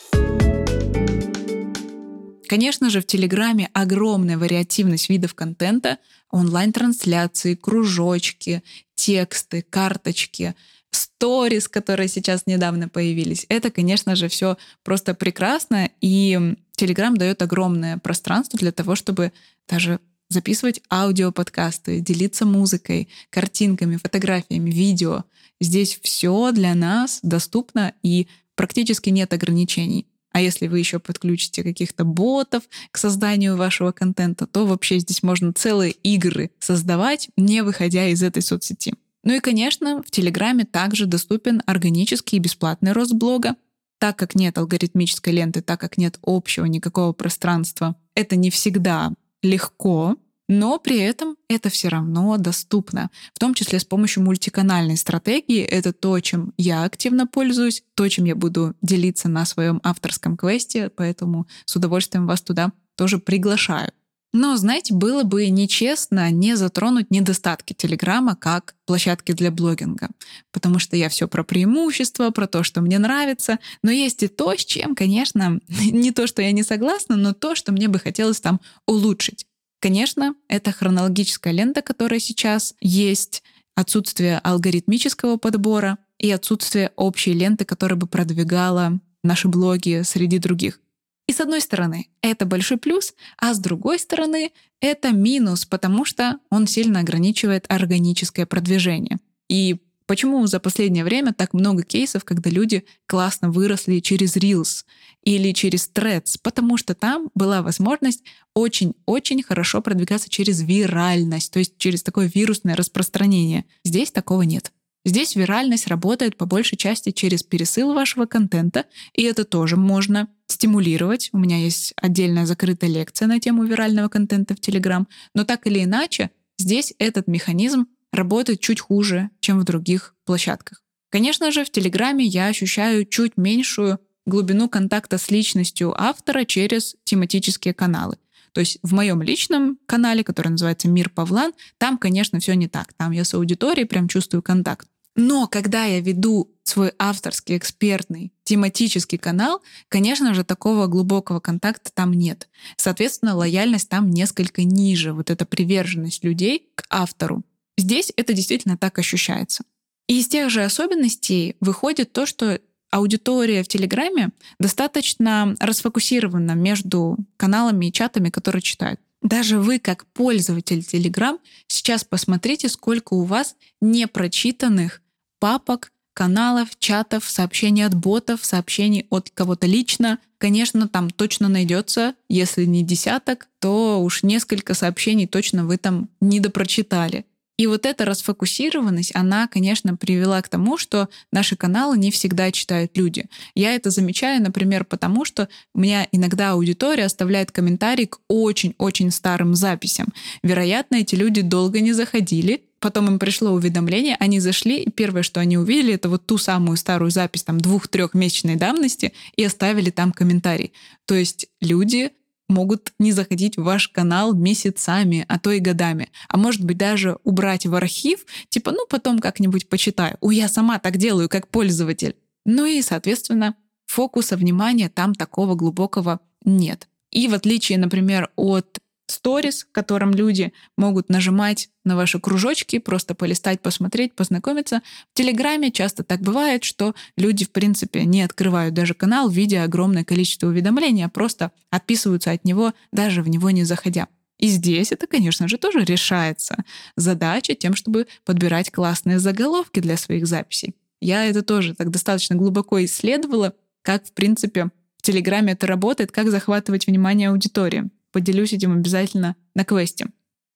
Конечно 2.48 2.89
же, 2.89 3.01
в 3.01 3.06
Телеграме 3.06 3.69
огромная 3.74 4.38
вариативность 4.38 5.09
видов 5.09 5.35
контента, 5.35 5.97
онлайн-трансляции, 6.31 7.56
кружочки, 7.56 8.64
тексты, 8.95 9.61
карточки, 9.69 10.56
сторис, 10.92 11.68
которые 11.68 12.07
сейчас 12.07 12.45
недавно 12.45 12.88
появились. 12.90 13.45
Это, 13.50 13.69
конечно 13.69 14.16
же, 14.16 14.30
все 14.30 14.57
просто 14.83 15.14
прекрасно, 15.14 15.90
и 16.00 16.56
Телеграм 16.78 17.18
дает 17.18 17.42
огромное 17.42 17.98
пространство 17.98 18.57
для 18.57 18.72
того, 18.72 18.96
чтобы 18.96 19.34
даже 19.68 20.00
записывать 20.30 20.81
аудиоподкасты, 20.92 22.00
делиться 22.02 22.46
музыкой, 22.46 23.10
картинками, 23.31 23.98
фотографиями, 23.98 24.69
видео. 24.69 25.24
Здесь 25.60 26.00
все 26.02 26.52
для 26.52 26.76
нас 26.76 27.19
доступно 27.24 27.94
и 28.04 28.28
практически 28.56 29.10
нет 29.10 29.34
ограничений. 29.34 30.06
А 30.34 30.42
если 30.42 30.68
вы 30.68 30.78
еще 30.78 31.00
подключите 31.00 31.64
каких-то 31.64 32.04
ботов 32.04 32.64
к 32.92 32.98
созданию 33.00 33.57
вашего 33.57 33.92
контента, 33.92 34.46
то 34.46 34.68
вообще 34.68 35.00
здесь 35.00 35.24
можно 35.24 35.54
целые 35.54 35.94
игры 35.94 36.52
создавать, 36.60 37.30
не 37.38 37.64
выходя 37.64 38.07
из 38.07 38.22
этой 38.22 38.44
соцсети. 38.44 38.94
Ну 39.24 39.34
и, 39.34 39.40
конечно, 39.40 40.04
в 40.04 40.12
Телеграме 40.12 40.64
также 40.64 41.07
доступен 41.07 41.64
органический 41.66 42.38
и 42.38 42.42
бесплатный 42.42 42.92
рост 42.92 43.14
блога 43.14 43.56
так 43.99 44.18
как 44.18 44.35
нет 44.35 44.57
алгоритмической 44.57 45.33
ленты, 45.33 45.61
так 45.61 45.80
как 45.80 45.97
нет 45.97 46.19
общего 46.21 46.66
никакого 46.66 47.13
пространства, 47.13 47.95
это 48.16 48.35
не 48.35 48.49
всегда 48.49 49.13
легко, 49.42 50.18
но 50.49 50.80
при 50.80 50.97
этом 50.99 51.35
это 51.49 51.69
все 51.69 51.89
равно 51.89 52.37
доступно, 52.37 53.11
в 53.33 53.39
том 53.39 53.54
числе 53.54 53.80
с 53.80 53.85
помощью 53.85 54.23
мультиканальной 54.23 54.95
стратегии. 54.95 55.61
Это 55.61 55.92
то, 55.92 56.19
чем 56.21 56.54
я 56.57 56.83
активно 56.83 57.27
пользуюсь, 57.27 57.83
то, 57.95 58.07
чем 58.07 58.25
я 58.25 58.35
буду 58.35 58.73
делиться 58.81 59.27
на 59.27 59.45
своем 59.45 59.81
авторском 59.83 60.37
квесте, 60.37 60.89
поэтому 60.89 61.47
с 61.66 61.75
удовольствием 61.75 62.27
вас 62.27 62.42
туда 62.42 62.71
тоже 62.95 63.19
приглашаю. 63.19 63.92
Но, 64.34 64.57
знаете, 64.57 64.94
было 64.94 65.24
бы 65.24 65.48
нечестно 65.50 66.30
не 66.31 66.56
затронуть 66.56 67.12
недостатки 67.12 67.74
Телеграма 67.74 68.36
как 68.36 68.76
площадки 68.86 69.31
для 69.31 69.52
блогинга, 69.52 70.10
потому 70.52 70.80
что 70.80 70.98
я 70.98 71.10
все 71.10 71.28
про 71.28 71.44
преимущества, 71.44 72.30
про 72.31 72.46
то, 72.46 72.64
что 72.64 72.81
мне 72.81 73.00
нравится, 73.00 73.60
но 73.84 73.92
есть 73.92 74.24
и 74.24 74.28
то, 74.28 74.56
с 74.56 74.66
чем, 74.66 74.96
конечно, 74.96 75.60
не 75.68 76.12
то, 76.12 76.28
что 76.28 76.42
я 76.42 76.52
не 76.52 76.64
согласна, 76.64 77.16
но 77.16 77.34
то, 77.34 77.56
что 77.56 77.72
мне 77.72 77.88
бы 77.88 78.00
хотелось 78.00 78.42
там 78.42 78.60
улучшить. 78.86 79.46
Конечно, 79.80 80.36
это 80.48 80.72
хронологическая 80.72 81.54
лента, 81.54 81.81
которая 81.81 82.19
сейчас 82.19 82.76
есть, 82.81 83.44
отсутствие 83.76 84.40
алгоритмического 84.40 85.38
подбора 85.38 86.00
и 86.18 86.31
отсутствие 86.31 86.92
общей 86.96 87.34
ленты, 87.34 87.64
которая 87.64 87.98
бы 87.98 88.07
продвигала 88.07 89.00
наши 89.24 89.48
блоги 89.48 90.02
среди 90.04 90.40
других. 90.40 90.80
И 91.28 91.34
с 91.34 91.42
одной 91.42 91.62
стороны, 91.62 92.07
это 92.22 92.46
большой 92.46 92.78
плюс, 92.78 93.14
а 93.38 93.54
с 93.54 93.60
другой 93.60 94.00
стороны, 94.00 94.52
это 94.80 95.12
минус, 95.12 95.66
потому 95.66 96.06
что 96.06 96.40
он 96.50 96.68
сильно 96.68 97.02
ограничивает 97.02 97.66
органическое 97.69 98.46
продвижение. 98.46 99.19
И 99.50 99.78
Почему 100.07 100.48
за 100.48 100.62
последнее 100.62 101.04
время 101.04 101.34
так 101.34 101.54
много 101.54 101.84
кейсов, 101.84 102.24
когда 102.24 102.50
люди 102.50 102.86
классно 103.07 103.52
выросли 103.52 104.00
через 104.00 104.38
Reels 104.38 104.86
или 105.24 105.52
через 105.52 105.92
Threads? 105.94 106.38
Потому 106.42 106.78
что 106.78 106.96
там 106.96 107.30
была 107.36 107.62
возможность 107.62 108.24
очень-очень 108.56 109.44
хорошо 109.44 109.81
продвигаться 109.81 110.30
через 110.30 110.62
виральность, 110.62 111.52
то 111.52 111.60
есть 111.60 111.78
через 111.78 112.04
такое 112.04 112.31
вирусное 112.34 112.78
распространение. 112.78 113.66
Здесь 113.84 114.12
такого 114.12 114.44
нет. 114.44 114.72
Здесь 115.04 115.36
виральность 115.36 115.88
работает 115.88 116.38
по 116.38 116.46
большей 116.46 116.78
части 116.78 117.12
через 117.12 117.44
пересыл 117.44 117.94
вашего 117.94 118.26
контента, 118.26 118.86
и 119.14 119.24
это 119.24 119.44
тоже 119.44 119.76
можно 119.76 120.30
стимулировать. 120.57 121.30
У 121.33 121.37
меня 121.37 121.57
есть 121.57 121.94
отдельная 121.95 122.47
закрытая 122.47 122.90
лекция 122.90 123.28
на 123.28 123.40
тему 123.40 123.64
вирального 123.64 124.09
контента 124.09 124.56
в 124.56 124.59
Telegram. 124.59 125.06
Но 125.35 125.44
так 125.44 125.68
или 125.68 125.83
иначе, 125.83 126.31
здесь 126.57 126.95
этот 126.97 127.28
механизм 127.28 127.85
работает 128.11 128.59
чуть 128.59 128.80
хуже, 128.80 129.30
чем 129.40 129.59
в 129.59 129.66
других 129.66 130.16
площадках. 130.26 130.81
Конечно 131.11 131.52
же, 131.52 131.64
в 131.64 131.69
Телеграме 131.69 132.26
я 132.26 132.47
ощущаю 132.47 133.06
чуть 133.06 133.37
меньшую 133.37 133.99
глубину 134.26 134.68
контакта 134.68 135.19
с 135.19 135.30
личностью 135.30 135.94
автора 135.95 136.44
через 136.44 136.95
тематические 137.04 137.76
каналы. 137.76 138.18
То 138.54 138.61
есть 138.61 138.80
в 138.81 138.94
моем 138.94 139.21
личном 139.21 139.78
канале, 139.85 140.23
который 140.23 140.49
называется 140.49 140.87
«Мир 140.87 141.11
Павлан», 141.11 141.54
там, 141.78 141.99
конечно, 141.99 142.40
все 142.40 142.56
не 142.56 142.68
так. 142.68 142.94
Там 142.94 143.11
я 143.11 143.23
с 143.23 143.35
аудиторией 143.35 143.85
прям 143.85 144.07
чувствую 144.07 144.42
контакт. 144.42 144.87
Но 145.18 145.47
когда 145.47 145.83
я 145.86 146.00
веду 146.00 146.54
свой 146.64 146.94
авторский, 147.00 147.57
экспертный, 147.57 148.31
тематический 148.44 149.18
канал, 149.18 149.64
конечно 149.90 150.33
же, 150.36 150.44
такого 150.44 150.86
глубокого 150.86 151.40
контакта 151.40 151.92
там 151.92 152.14
нет. 152.14 152.47
Соответственно, 152.78 153.36
лояльность 153.36 153.90
там 153.90 154.12
несколько 154.12 154.64
ниже, 154.64 155.14
вот 155.14 155.31
эта 155.31 155.45
приверженность 155.45 156.24
людей 156.24 156.69
к 156.76 156.83
автору. 156.90 157.44
Здесь 157.78 158.14
это 158.16 158.33
действительно 158.33 158.78
так 158.78 159.00
ощущается. 159.00 159.64
И 160.07 160.19
из 160.19 160.28
тех 160.28 160.52
же 160.52 160.64
особенностей 160.64 161.56
выходит 161.62 162.14
то, 162.14 162.28
что 162.28 162.59
аудитория 162.92 163.64
в 163.64 163.68
Телеграме 163.68 164.30
достаточно 164.59 165.56
расфокусирована 165.59 166.52
между 166.52 167.18
каналами 167.38 167.88
и 167.88 167.92
чатами, 167.92 168.30
которые 168.30 168.62
читают. 168.62 169.00
Даже 169.24 169.59
вы, 169.59 169.80
как 169.80 170.06
пользователь 170.07 170.80
Telegram, 170.80 171.40
сейчас 171.68 172.04
посмотрите, 172.04 172.69
сколько 172.69 173.16
у 173.16 173.24
вас 173.24 173.56
непрочитанных 173.81 175.02
папок, 175.39 175.91
каналов, 176.13 176.69
чатов, 176.79 177.29
сообщений 177.29 177.85
от 177.85 177.94
ботов, 177.94 178.44
сообщений 178.44 179.06
от 179.11 179.29
кого-то 179.29 179.67
лично. 179.67 180.17
Конечно, 180.39 180.87
там 180.87 181.11
точно 181.11 181.47
найдется, 181.47 182.15
если 182.27 182.65
не 182.65 182.83
десяток, 182.83 183.47
то 183.59 184.01
уж 184.01 184.23
несколько 184.23 184.73
сообщений 184.73 185.27
точно 185.27 185.65
вы 185.65 185.77
там 185.77 186.09
недопрочитали. 186.19 187.25
И 187.57 187.65
вот 187.65 187.87
эта 187.87 188.06
расфокусированность, 188.06 189.11
она, 189.15 189.47
конечно, 189.47 189.97
привела 189.97 190.41
к 190.44 190.49
тому, 190.49 190.77
что 190.77 191.09
наши 191.31 191.56
каналы 191.56 191.97
не 191.97 192.11
всегда 192.11 192.51
читают 192.51 192.95
люди. 192.95 193.25
Я 193.56 193.73
это 193.73 193.89
замечаю, 193.89 194.44
например, 194.44 194.85
потому 194.85 195.25
что 195.25 195.49
у 195.73 195.79
меня 195.79 196.07
иногда 196.11 196.51
аудитория 196.51 197.06
оставляет 197.06 197.51
комментарий 197.51 198.06
к 198.06 198.19
очень-очень 198.27 199.09
старым 199.09 199.56
записям. 199.56 200.13
Вероятно, 200.44 200.97
эти 200.97 201.15
люди 201.15 201.41
долго 201.41 201.79
не 201.79 201.94
заходили, 201.94 202.67
потом 202.80 203.07
им 203.07 203.19
пришло 203.19 203.52
уведомление, 203.52 204.16
они 204.19 204.40
зашли, 204.40 204.81
и 204.81 204.92
первое, 204.92 205.24
что 205.24 205.40
они 205.40 205.57
увидели, 205.57 205.94
это 205.94 206.10
вот 206.10 206.26
ту 206.26 206.38
самую 206.38 206.78
старую 206.78 207.12
запись 207.12 207.44
там 207.44 207.60
двух-трехмесячной 207.60 208.56
давности 208.56 209.14
и 209.36 209.44
оставили 209.44 209.90
там 209.90 210.12
комментарий. 210.12 210.74
То 211.06 211.16
есть 211.16 211.48
люди 211.62 212.12
могут 212.50 212.94
не 213.00 213.12
заходить 213.12 213.57
в 213.57 213.64
ваш 213.64 213.90
канал 213.90 214.34
месяцами, 214.34 215.26
а 215.28 215.40
то 215.40 215.52
и 215.52 215.60
годами. 215.60 216.10
А 216.30 216.38
может 216.38 216.64
быть 216.64 216.78
даже 216.78 217.18
убрать 217.24 217.66
в 217.66 217.76
архив, 217.76 218.26
типа, 218.50 218.72
ну 218.72 218.86
потом 218.90 219.19
как-нибудь 219.19 219.69
почитаю. 219.69 220.18
У 220.22 220.31
я 220.31 220.48
сама 220.48 220.80
так 220.80 220.98
делаю, 220.98 221.30
как 221.30 221.50
пользователь. 221.50 222.16
Ну 222.46 222.66
и, 222.66 222.81
соответственно, 222.81 223.56
фокуса 223.86 224.38
внимания 224.38 224.90
там 224.90 225.14
такого 225.14 225.56
глубокого 225.56 226.19
нет. 226.46 226.88
И 227.12 227.28
в 227.28 227.34
отличие, 227.34 227.78
например, 227.78 228.30
от 228.36 228.80
сторис, 229.07 229.64
в 229.64 229.71
котором 229.71 230.11
люди 230.11 230.54
могут 230.78 231.09
нажимать 231.09 231.69
на 231.83 231.95
ваши 231.95 232.19
кружочки, 232.19 232.80
просто 232.80 233.16
полистать, 233.16 233.61
посмотреть, 233.61 234.14
познакомиться. 234.14 234.81
В 235.14 235.18
Телеграме 235.18 235.71
часто 235.71 236.04
так 236.04 236.21
бывает, 236.21 236.64
что 236.64 236.94
люди, 237.16 237.45
в 237.45 237.52
принципе, 237.52 238.04
не 238.04 238.21
открывают 238.21 238.73
даже 238.73 238.94
канал, 238.94 239.30
видя 239.30 239.64
огромное 239.64 240.04
количество 240.04 240.47
уведомлений, 240.47 241.06
а 241.06 241.09
просто 241.09 241.52
отписываются 241.69 242.31
от 242.31 242.45
него, 242.45 242.73
даже 242.92 243.21
в 243.21 243.30
него 243.30 243.49
не 243.49 243.64
заходя. 243.64 244.07
И 244.37 244.47
здесь 244.47 244.92
это, 244.92 245.07
конечно 245.07 245.47
же, 245.47 245.57
тоже 245.57 245.83
решается. 245.83 246.64
Задача 246.95 247.56
тем, 247.56 247.76
чтобы 247.76 248.07
подбирать 248.23 248.71
классные 248.71 249.19
заголовки 249.19 249.80
для 249.80 249.97
своих 249.97 250.28
записей. 250.28 250.76
Я 251.02 251.26
это 251.26 251.42
тоже 251.42 251.73
так 251.73 251.90
достаточно 251.90 252.35
глубоко 252.35 252.83
исследовала, 252.83 253.54
как, 253.81 254.06
в 254.06 254.11
принципе, 254.11 254.69
в 254.97 255.02
Телеграме 255.02 255.54
это 255.54 255.66
работает, 255.68 256.11
как 256.11 256.30
захватывать 256.30 256.87
внимание 256.87 257.30
аудитории 257.30 257.90
поделюсь 258.18 258.52
этим 258.52 258.74
обязательно 258.74 259.36
на 259.54 259.64
квесте. 259.64 260.07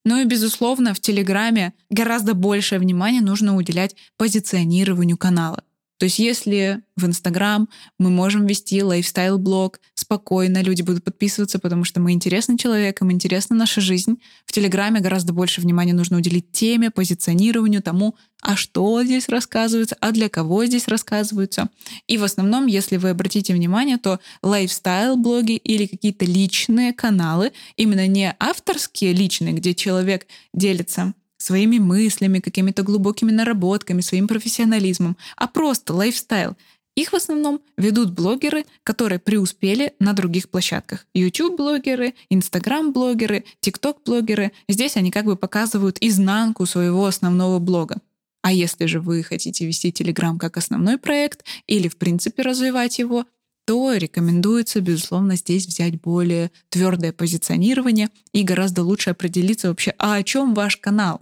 Ну 0.03 0.19
и, 0.19 0.25
безусловно, 0.25 0.95
в 0.95 0.99
Телеграме 0.99 1.73
гораздо 1.91 2.33
большее 2.33 2.79
внимание 2.79 3.21
нужно 3.21 3.55
уделять 3.55 3.95
позиционированию 4.17 5.15
канала. 5.15 5.63
То 6.01 6.05
есть 6.05 6.17
если 6.17 6.81
в 6.95 7.05
Инстаграм 7.05 7.69
мы 7.99 8.09
можем 8.09 8.47
вести 8.47 8.81
лайфстайл-блог, 8.81 9.79
спокойно 9.93 10.63
люди 10.63 10.81
будут 10.81 11.03
подписываться, 11.03 11.59
потому 11.59 11.83
что 11.83 12.01
мы 12.01 12.13
интересны 12.13 12.57
человеком, 12.57 13.11
интересна 13.11 13.55
наша 13.55 13.81
жизнь. 13.81 14.15
В 14.47 14.51
Телеграме 14.51 14.99
гораздо 14.99 15.31
больше 15.31 15.61
внимания 15.61 15.93
нужно 15.93 16.17
уделить 16.17 16.51
теме, 16.51 16.89
позиционированию, 16.89 17.83
тому, 17.83 18.15
а 18.41 18.55
что 18.55 19.03
здесь 19.03 19.29
рассказывается, 19.29 19.95
а 20.01 20.11
для 20.11 20.27
кого 20.27 20.65
здесь 20.65 20.87
рассказываются. 20.87 21.69
И 22.07 22.17
в 22.17 22.23
основном, 22.23 22.65
если 22.65 22.97
вы 22.97 23.11
обратите 23.11 23.53
внимание, 23.53 23.97
то 23.97 24.19
лайфстайл-блоги 24.41 25.51
или 25.51 25.85
какие-то 25.85 26.25
личные 26.25 26.93
каналы, 26.93 27.51
именно 27.75 28.07
не 28.07 28.35
авторские 28.39 29.13
личные, 29.13 29.53
где 29.53 29.75
человек 29.75 30.25
делится 30.51 31.13
своими 31.41 31.79
мыслями, 31.79 32.39
какими-то 32.39 32.83
глубокими 32.83 33.31
наработками, 33.31 34.01
своим 34.01 34.27
профессионализмом, 34.27 35.17
а 35.35 35.47
просто 35.47 35.93
лайфстайл. 35.93 36.55
Их 36.95 37.13
в 37.13 37.15
основном 37.15 37.61
ведут 37.77 38.11
блогеры, 38.11 38.65
которые 38.83 39.19
преуспели 39.19 39.93
на 39.99 40.13
других 40.13 40.49
площадках. 40.49 41.05
YouTube-блогеры, 41.13 42.13
Instagram-блогеры, 42.29 43.45
TikTok-блогеры. 43.61 44.51
Здесь 44.67 44.97
они 44.97 45.09
как 45.09 45.25
бы 45.25 45.37
показывают 45.37 45.97
изнанку 46.01 46.65
своего 46.65 47.05
основного 47.05 47.59
блога. 47.59 47.97
А 48.41 48.51
если 48.51 48.87
же 48.87 48.99
вы 48.99 49.23
хотите 49.23 49.65
вести 49.65 49.91
Telegram 49.91 50.37
как 50.37 50.57
основной 50.57 50.97
проект 50.97 51.45
или, 51.67 51.87
в 51.87 51.97
принципе, 51.97 52.41
развивать 52.41 52.99
его, 52.99 53.25
то 53.71 53.95
рекомендуется, 53.95 54.81
безусловно, 54.81 55.37
здесь 55.37 55.65
взять 55.65 56.01
более 56.01 56.51
твердое 56.67 57.13
позиционирование 57.13 58.09
и 58.33 58.43
гораздо 58.43 58.83
лучше 58.83 59.11
определиться 59.11 59.69
вообще, 59.69 59.93
а 59.97 60.15
о 60.15 60.23
чем 60.23 60.53
ваш 60.53 60.75
канал. 60.75 61.17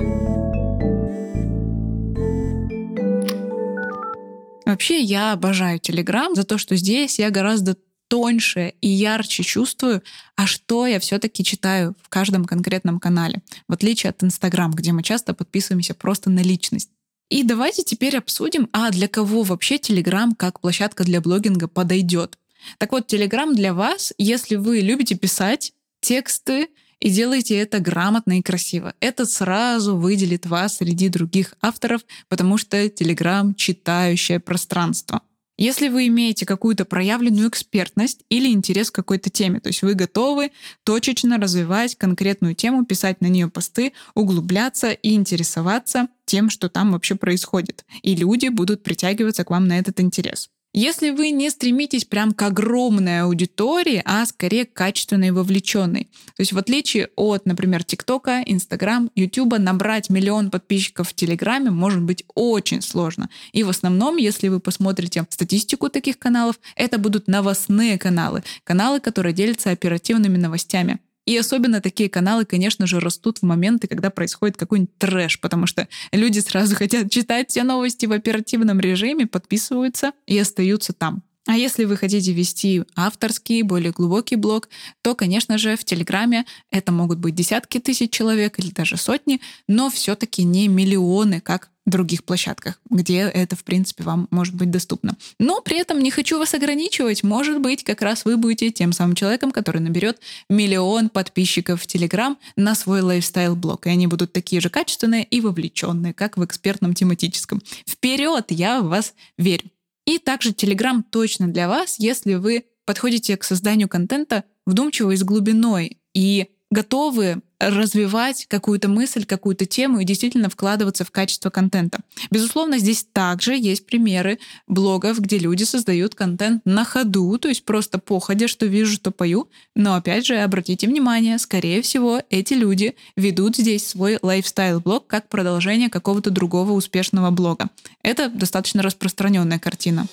Вообще, 4.65 4.99
я 4.99 5.33
обожаю 5.33 5.77
Telegram 5.77 6.33
за 6.33 6.43
то, 6.43 6.57
что 6.57 6.75
здесь 6.75 7.19
я 7.19 7.29
гораздо 7.29 7.77
тоньше 8.07 8.73
и 8.81 8.87
ярче 8.87 9.43
чувствую, 9.43 10.01
а 10.35 10.47
что 10.47 10.87
я 10.87 10.99
все-таки 10.99 11.43
читаю 11.43 11.95
в 12.01 12.09
каждом 12.09 12.45
конкретном 12.45 12.99
канале, 12.99 13.43
в 13.67 13.73
отличие 13.73 14.09
от 14.09 14.23
Инстаграм, 14.23 14.71
где 14.71 14.91
мы 14.91 15.03
часто 15.03 15.35
подписываемся 15.35 15.93
просто 15.93 16.31
на 16.31 16.39
личность. 16.39 16.89
И 17.29 17.43
давайте 17.43 17.83
теперь 17.83 18.17
обсудим, 18.17 18.69
а 18.73 18.89
для 18.89 19.07
кого 19.07 19.43
вообще 19.43 19.75
Telegram 19.75 20.31
как 20.35 20.61
площадка 20.61 21.03
для 21.03 21.21
блогинга 21.21 21.67
подойдет. 21.67 22.38
Так 22.77 22.91
вот, 22.91 23.11
Telegram 23.11 23.53
для 23.53 23.73
вас, 23.73 24.13
если 24.17 24.55
вы 24.55 24.79
любите 24.79 25.15
писать 25.15 25.73
тексты 26.01 26.69
и 26.99 27.09
делаете 27.09 27.57
это 27.57 27.79
грамотно 27.79 28.39
и 28.39 28.41
красиво. 28.41 28.93
Это 28.99 29.25
сразу 29.25 29.95
выделит 29.95 30.45
вас 30.45 30.77
среди 30.77 31.09
других 31.09 31.55
авторов, 31.61 32.01
потому 32.27 32.57
что 32.57 32.85
Telegram— 32.85 33.53
читающее 33.55 34.39
пространство. 34.39 35.21
Если 35.57 35.89
вы 35.89 36.07
имеете 36.07 36.45
какую-то 36.45 36.85
проявленную 36.85 37.49
экспертность 37.49 38.23
или 38.29 38.47
интерес 38.47 38.91
к 38.91 38.95
какой-то 38.95 39.29
теме, 39.29 39.59
то 39.59 39.67
есть 39.67 39.81
вы 39.81 39.93
готовы 39.93 40.51
точечно 40.85 41.37
развивать 41.37 41.95
конкретную 41.97 42.55
тему, 42.55 42.85
писать 42.85 43.19
на 43.19 43.27
нее 43.27 43.49
посты, 43.49 43.91
углубляться 44.15 44.91
и 44.91 45.13
интересоваться 45.15 46.07
тем, 46.23 46.49
что 46.49 46.69
там 46.69 46.93
вообще 46.93 47.15
происходит. 47.15 47.83
И 48.03 48.15
люди 48.15 48.47
будут 48.47 48.83
притягиваться 48.83 49.43
к 49.43 49.49
вам 49.49 49.67
на 49.67 49.77
этот 49.77 49.99
интерес. 49.99 50.49
Если 50.71 51.09
вы 51.09 51.31
не 51.31 51.49
стремитесь 51.49 52.05
прям 52.05 52.31
к 52.31 52.43
огромной 52.43 53.21
аудитории, 53.21 54.03
а 54.05 54.23
скорее 54.27 54.65
к 54.65 54.73
качественной 54.73 55.29
и 55.29 55.31
вовлеченной. 55.31 56.05
То 56.35 56.41
есть 56.41 56.53
в 56.53 56.59
отличие 56.59 57.09
от, 57.15 57.47
например, 57.47 57.83
ТикТока, 57.83 58.43
Инстаграм, 58.45 59.09
Ютуба, 59.15 59.57
набрать 59.57 60.11
миллион 60.11 60.51
подписчиков 60.51 61.09
в 61.09 61.15
Телеграме 61.15 61.71
может 61.71 62.03
быть 62.03 62.23
очень 62.35 62.83
сложно. 62.83 63.29
И 63.51 63.63
в 63.63 63.69
основном, 63.69 64.17
если 64.17 64.47
вы 64.47 64.59
посмотрите 64.59 65.25
статистику 65.29 65.89
таких 65.89 66.19
каналов, 66.19 66.59
это 66.75 66.99
будут 66.99 67.27
новостные 67.27 67.97
каналы. 67.97 68.43
Каналы, 68.63 68.99
которые 68.99 69.33
делятся 69.33 69.71
оперативными 69.71 70.37
новостями. 70.37 70.99
И 71.29 71.37
особенно 71.37 71.79
такие 71.79 72.09
каналы, 72.09 72.43
конечно 72.43 72.87
же, 72.87 72.99
растут 72.99 73.37
в 73.37 73.43
моменты, 73.43 73.87
когда 73.87 74.09
происходит 74.09 74.57
какой-нибудь 74.57 74.97
трэш, 74.97 75.39
потому 75.39 75.67
что 75.67 75.87
люди 76.11 76.39
сразу 76.39 76.75
хотят 76.75 77.11
читать 77.11 77.51
все 77.51 77.61
новости 77.61 78.07
в 78.07 78.13
оперативном 78.13 78.79
режиме, 78.79 79.27
подписываются 79.27 80.13
и 80.25 80.39
остаются 80.39 80.91
там. 80.91 81.21
А 81.47 81.57
если 81.57 81.85
вы 81.85 81.97
хотите 81.97 82.31
вести 82.31 82.83
авторский, 82.95 83.61
более 83.63 83.91
глубокий 83.91 84.35
блог, 84.35 84.69
то, 85.01 85.15
конечно 85.15 85.57
же, 85.57 85.75
в 85.75 85.83
Телеграме 85.83 86.45
это 86.69 86.91
могут 86.91 87.19
быть 87.19 87.35
десятки 87.35 87.79
тысяч 87.79 88.11
человек 88.11 88.59
или 88.59 88.69
даже 88.69 88.97
сотни, 88.97 89.41
но 89.67 89.89
все-таки 89.89 90.43
не 90.43 90.67
миллионы, 90.67 91.41
как 91.41 91.69
в 91.89 91.91
других 91.91 92.23
площадках, 92.23 92.79
где 92.91 93.21
это, 93.21 93.55
в 93.55 93.63
принципе, 93.63 94.03
вам 94.03 94.27
может 94.29 94.53
быть 94.53 94.69
доступно. 94.69 95.17
Но 95.39 95.59
при 95.61 95.79
этом 95.79 95.99
не 95.99 96.11
хочу 96.11 96.37
вас 96.37 96.53
ограничивать. 96.53 97.23
Может 97.23 97.59
быть, 97.61 97.83
как 97.83 98.03
раз 98.03 98.25
вы 98.25 98.37
будете 98.37 98.69
тем 98.69 98.93
самым 98.93 99.15
человеком, 99.15 99.51
который 99.51 99.81
наберет 99.81 100.19
миллион 100.49 101.09
подписчиков 101.09 101.81
в 101.81 101.87
Телеграм 101.87 102.37
на 102.55 102.75
свой 102.75 103.01
лайфстайл-блог. 103.01 103.87
И 103.87 103.89
они 103.89 104.05
будут 104.05 104.33
такие 104.33 104.61
же 104.61 104.69
качественные 104.69 105.23
и 105.23 105.41
вовлеченные, 105.41 106.13
как 106.13 106.37
в 106.37 106.45
экспертном 106.45 106.93
тематическом. 106.93 107.59
Вперед! 107.87 108.45
Я 108.49 108.81
в 108.81 108.89
вас 108.89 109.15
верю. 109.39 109.71
И 110.09 110.17
также 110.17 110.53
Telegram 110.53 111.03
точно 111.07 111.49
для 111.49 111.67
вас, 111.67 111.99
если 111.99 112.33
вы 112.33 112.65
подходите 112.85 113.37
к 113.37 113.43
созданию 113.43 113.87
контента 113.87 114.43
вдумчиво 114.65 115.11
и 115.11 115.15
с 115.15 115.23
глубиной 115.23 115.99
и 116.15 116.49
готовы 116.71 117.43
развивать 117.59 118.45
какую-то 118.47 118.87
мысль, 118.87 119.25
какую-то 119.25 119.65
тему 119.65 119.99
и 119.99 120.05
действительно 120.05 120.49
вкладываться 120.49 121.03
в 121.03 121.11
качество 121.11 121.49
контента. 121.49 121.99
Безусловно, 122.31 122.77
здесь 122.77 123.05
также 123.11 123.55
есть 123.55 123.85
примеры 123.85 124.39
блогов, 124.67 125.19
где 125.19 125.37
люди 125.37 125.63
создают 125.63 126.15
контент 126.15 126.61
на 126.65 126.85
ходу, 126.85 127.37
то 127.37 127.49
есть 127.49 127.65
просто 127.65 127.99
походя, 127.99 128.47
что 128.47 128.65
вижу, 128.65 128.93
что 128.93 129.11
пою. 129.11 129.49
Но 129.75 129.95
опять 129.95 130.25
же, 130.25 130.37
обратите 130.37 130.87
внимание, 130.87 131.37
скорее 131.37 131.81
всего, 131.81 132.21
эти 132.29 132.53
люди 132.53 132.95
ведут 133.15 133.57
здесь 133.57 133.87
свой 133.87 134.17
лайфстайл-блог 134.21 135.07
как 135.07 135.27
продолжение 135.27 135.89
какого-то 135.89 136.29
другого 136.29 136.71
успешного 136.71 137.29
блога. 137.31 137.69
Это 138.03 138.29
достаточно 138.29 138.81
распространенная 138.81 139.59
картина. 139.59 140.07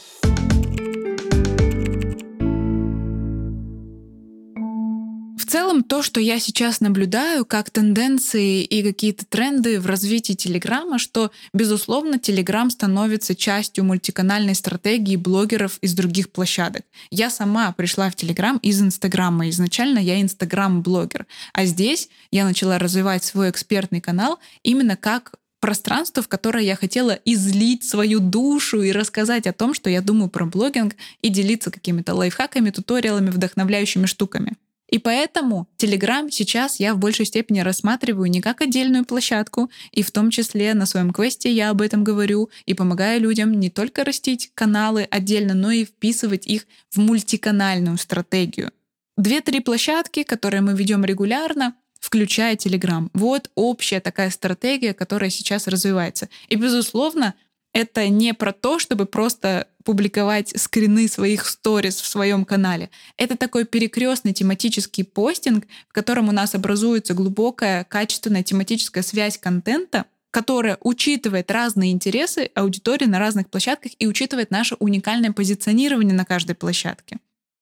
В 5.46 5.48
целом, 5.48 5.84
то, 5.84 6.02
что 6.02 6.18
я 6.18 6.40
сейчас 6.40 6.80
наблюдаю, 6.80 7.44
как 7.44 7.70
тенденции 7.70 8.64
и 8.64 8.82
какие-то 8.82 9.24
тренды 9.24 9.78
в 9.78 9.86
развитии 9.86 10.32
Телеграма, 10.32 10.98
что, 10.98 11.30
безусловно, 11.52 12.18
Телеграм 12.18 12.68
становится 12.68 13.36
частью 13.36 13.84
мультиканальной 13.84 14.56
стратегии 14.56 15.14
блогеров 15.14 15.78
из 15.82 15.94
других 15.94 16.32
площадок. 16.32 16.82
Я 17.12 17.30
сама 17.30 17.70
пришла 17.70 18.10
в 18.10 18.16
Телеграм 18.16 18.56
из 18.56 18.82
Инстаграма. 18.82 19.48
Изначально 19.50 20.00
я 20.00 20.20
Инстаграм-блогер. 20.20 21.26
А 21.52 21.64
здесь 21.64 22.08
я 22.32 22.44
начала 22.44 22.80
развивать 22.80 23.22
свой 23.22 23.50
экспертный 23.50 24.00
канал 24.00 24.40
именно 24.64 24.96
как 24.96 25.34
пространство, 25.60 26.24
в 26.24 26.28
которое 26.28 26.64
я 26.64 26.74
хотела 26.74 27.20
излить 27.24 27.84
свою 27.84 28.18
душу 28.18 28.82
и 28.82 28.90
рассказать 28.90 29.46
о 29.46 29.52
том, 29.52 29.74
что 29.74 29.90
я 29.90 30.00
думаю 30.00 30.28
про 30.28 30.44
блогинг 30.44 30.96
и 31.22 31.28
делиться 31.28 31.70
какими-то 31.70 32.14
лайфхаками, 32.16 32.70
туториалами, 32.70 33.30
вдохновляющими 33.30 34.06
штуками. 34.06 34.56
И 34.88 34.99
поэтому 34.99 35.69
Telegram 35.78 36.31
сейчас 36.31 36.78
я 36.78 36.95
в 36.95 36.99
большей 36.99 37.26
степени 37.26 37.61
рассматриваю 37.61 38.31
не 38.31 38.40
как 38.40 38.61
отдельную 38.61 39.05
площадку, 39.05 39.71
и 39.90 40.02
в 40.02 40.11
том 40.11 40.31
числе 40.31 40.75
на 40.75 40.87
своем 40.87 41.12
квесте 41.12 41.50
я 41.50 41.71
об 41.71 41.81
этом 41.81 42.05
говорю 42.05 42.50
и 42.66 42.75
помогаю 42.75 43.21
людям 43.21 43.52
не 43.52 43.69
только 43.69 44.05
растить 44.05 44.50
каналы 44.55 45.07
отдельно, 45.11 45.55
но 45.55 45.71
и 45.71 45.85
вписывать 45.85 46.47
их 46.47 46.66
в 46.90 46.99
мультиканальную 46.99 47.99
стратегию. 47.99 48.71
Две-три 49.16 49.61
площадки, 49.61 50.23
которые 50.23 50.61
мы 50.61 50.75
ведем 50.75 51.05
регулярно, 51.05 51.75
включая 51.99 52.55
Telegram. 52.55 53.09
Вот 53.14 53.50
общая 53.55 54.00
такая 54.00 54.31
стратегия, 54.31 54.95
которая 54.95 55.31
сейчас 55.31 55.66
развивается. 55.66 56.29
И, 56.49 56.55
безусловно, 56.55 57.35
это 57.76 58.08
не 58.08 58.32
про 58.32 58.54
то, 58.54 58.78
чтобы 58.78 59.04
просто 59.04 59.68
публиковать 59.84 60.58
скрины 60.58 61.08
своих 61.08 61.44
сториз 61.44 62.00
в 62.00 62.06
своем 62.06 62.46
канале. 62.46 62.88
Это 63.18 63.36
такой 63.36 63.66
перекрестный 63.66 64.32
тематический 64.32 65.04
постинг, 65.04 65.66
в 65.86 65.92
котором 65.92 66.30
у 66.30 66.32
нас 66.32 66.54
образуется 66.54 67.12
глубокая, 67.12 67.84
качественная 67.84 68.42
тематическая 68.42 69.02
связь 69.02 69.36
контента, 69.36 70.06
которая 70.30 70.78
учитывает 70.80 71.50
разные 71.50 71.92
интересы 71.92 72.50
аудитории 72.54 73.04
на 73.04 73.18
разных 73.18 73.50
площадках 73.50 73.92
и 73.98 74.06
учитывает 74.06 74.50
наше 74.50 74.76
уникальное 74.78 75.32
позиционирование 75.32 76.14
на 76.14 76.24
каждой 76.24 76.56
площадке. 76.56 77.18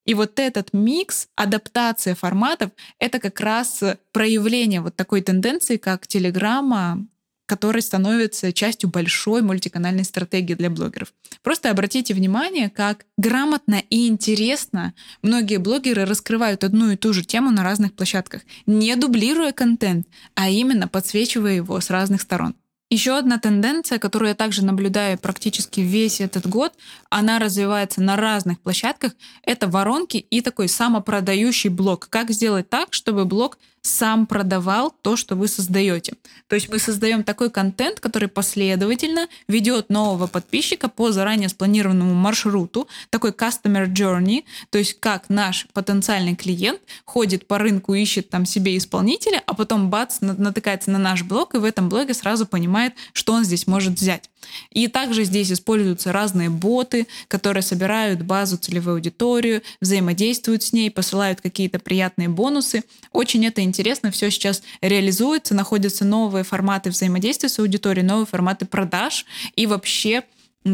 И 0.06 0.14
вот 0.14 0.38
этот 0.38 0.72
микс, 0.72 1.26
адаптация 1.34 2.14
форматов, 2.14 2.70
это 3.00 3.18
как 3.18 3.40
раз 3.40 3.82
проявление 4.12 4.80
вот 4.80 4.94
такой 4.94 5.22
тенденции, 5.22 5.76
как 5.76 6.06
Телеграма 6.06 7.04
который 7.46 7.82
становится 7.82 8.52
частью 8.52 8.90
большой 8.90 9.42
мультиканальной 9.42 10.04
стратегии 10.04 10.54
для 10.54 10.70
блогеров. 10.70 11.12
Просто 11.42 11.70
обратите 11.70 12.14
внимание, 12.14 12.70
как 12.70 13.04
грамотно 13.18 13.82
и 13.90 14.08
интересно 14.08 14.94
многие 15.22 15.58
блогеры 15.58 16.04
раскрывают 16.04 16.64
одну 16.64 16.90
и 16.90 16.96
ту 16.96 17.12
же 17.12 17.24
тему 17.24 17.50
на 17.50 17.62
разных 17.62 17.94
площадках, 17.94 18.42
не 18.66 18.94
дублируя 18.96 19.52
контент, 19.52 20.06
а 20.34 20.48
именно 20.48 20.88
подсвечивая 20.88 21.54
его 21.54 21.80
с 21.80 21.90
разных 21.90 22.22
сторон. 22.22 22.54
Еще 22.90 23.16
одна 23.16 23.38
тенденция, 23.38 23.98
которую 23.98 24.28
я 24.28 24.34
также 24.34 24.64
наблюдаю 24.64 25.18
практически 25.18 25.80
весь 25.80 26.20
этот 26.20 26.46
год, 26.46 26.74
она 27.10 27.38
развивается 27.38 28.02
на 28.02 28.14
разных 28.14 28.60
площадках, 28.60 29.14
это 29.42 29.66
воронки 29.68 30.18
и 30.18 30.40
такой 30.42 30.68
самопродающий 30.68 31.70
блог. 31.70 32.08
Как 32.08 32.30
сделать 32.30 32.68
так, 32.68 32.92
чтобы 32.92 33.24
блог 33.24 33.58
сам 33.84 34.26
продавал 34.26 34.94
то, 35.02 35.14
что 35.14 35.36
вы 35.36 35.46
создаете. 35.46 36.14
То 36.48 36.56
есть 36.56 36.70
мы 36.70 36.78
создаем 36.78 37.22
такой 37.22 37.50
контент, 37.50 38.00
который 38.00 38.28
последовательно 38.28 39.28
ведет 39.46 39.90
нового 39.90 40.26
подписчика 40.26 40.88
по 40.88 41.12
заранее 41.12 41.50
спланированному 41.50 42.14
маршруту, 42.14 42.88
такой 43.10 43.32
customer 43.32 43.86
journey, 43.86 44.44
то 44.70 44.78
есть 44.78 44.98
как 45.00 45.28
наш 45.28 45.66
потенциальный 45.74 46.34
клиент 46.34 46.80
ходит 47.04 47.46
по 47.46 47.58
рынку, 47.58 47.92
ищет 47.92 48.30
там 48.30 48.46
себе 48.46 48.78
исполнителя, 48.78 49.42
а 49.46 49.54
потом 49.54 49.90
бац, 49.90 50.20
натыкается 50.22 50.90
на 50.90 50.98
наш 50.98 51.22
блог 51.22 51.54
и 51.54 51.58
в 51.58 51.64
этом 51.64 51.90
блоге 51.90 52.14
сразу 52.14 52.46
понимает, 52.46 52.94
что 53.12 53.34
он 53.34 53.44
здесь 53.44 53.66
может 53.66 53.92
взять. 54.00 54.30
И 54.70 54.88
также 54.88 55.24
здесь 55.24 55.52
используются 55.52 56.12
разные 56.12 56.50
боты, 56.50 57.06
которые 57.28 57.62
собирают 57.62 58.22
базу 58.22 58.56
целевой 58.56 58.94
аудиторию, 58.94 59.62
взаимодействуют 59.80 60.62
с 60.62 60.72
ней, 60.72 60.90
посылают 60.90 61.40
какие-то 61.40 61.78
приятные 61.78 62.28
бонусы. 62.28 62.84
Очень 63.12 63.46
это 63.46 63.62
интересно, 63.62 64.10
все 64.10 64.30
сейчас 64.30 64.62
реализуется, 64.80 65.54
находятся 65.54 66.04
новые 66.04 66.44
форматы 66.44 66.90
взаимодействия 66.90 67.48
с 67.48 67.58
аудиторией, 67.58 68.06
новые 68.06 68.26
форматы 68.26 68.66
продаж 68.66 69.26
и 69.56 69.66
вообще 69.66 70.24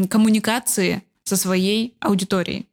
коммуникации 0.09 1.03
со 1.23 1.35
своей 1.35 1.95
аудиторией. 1.99 2.67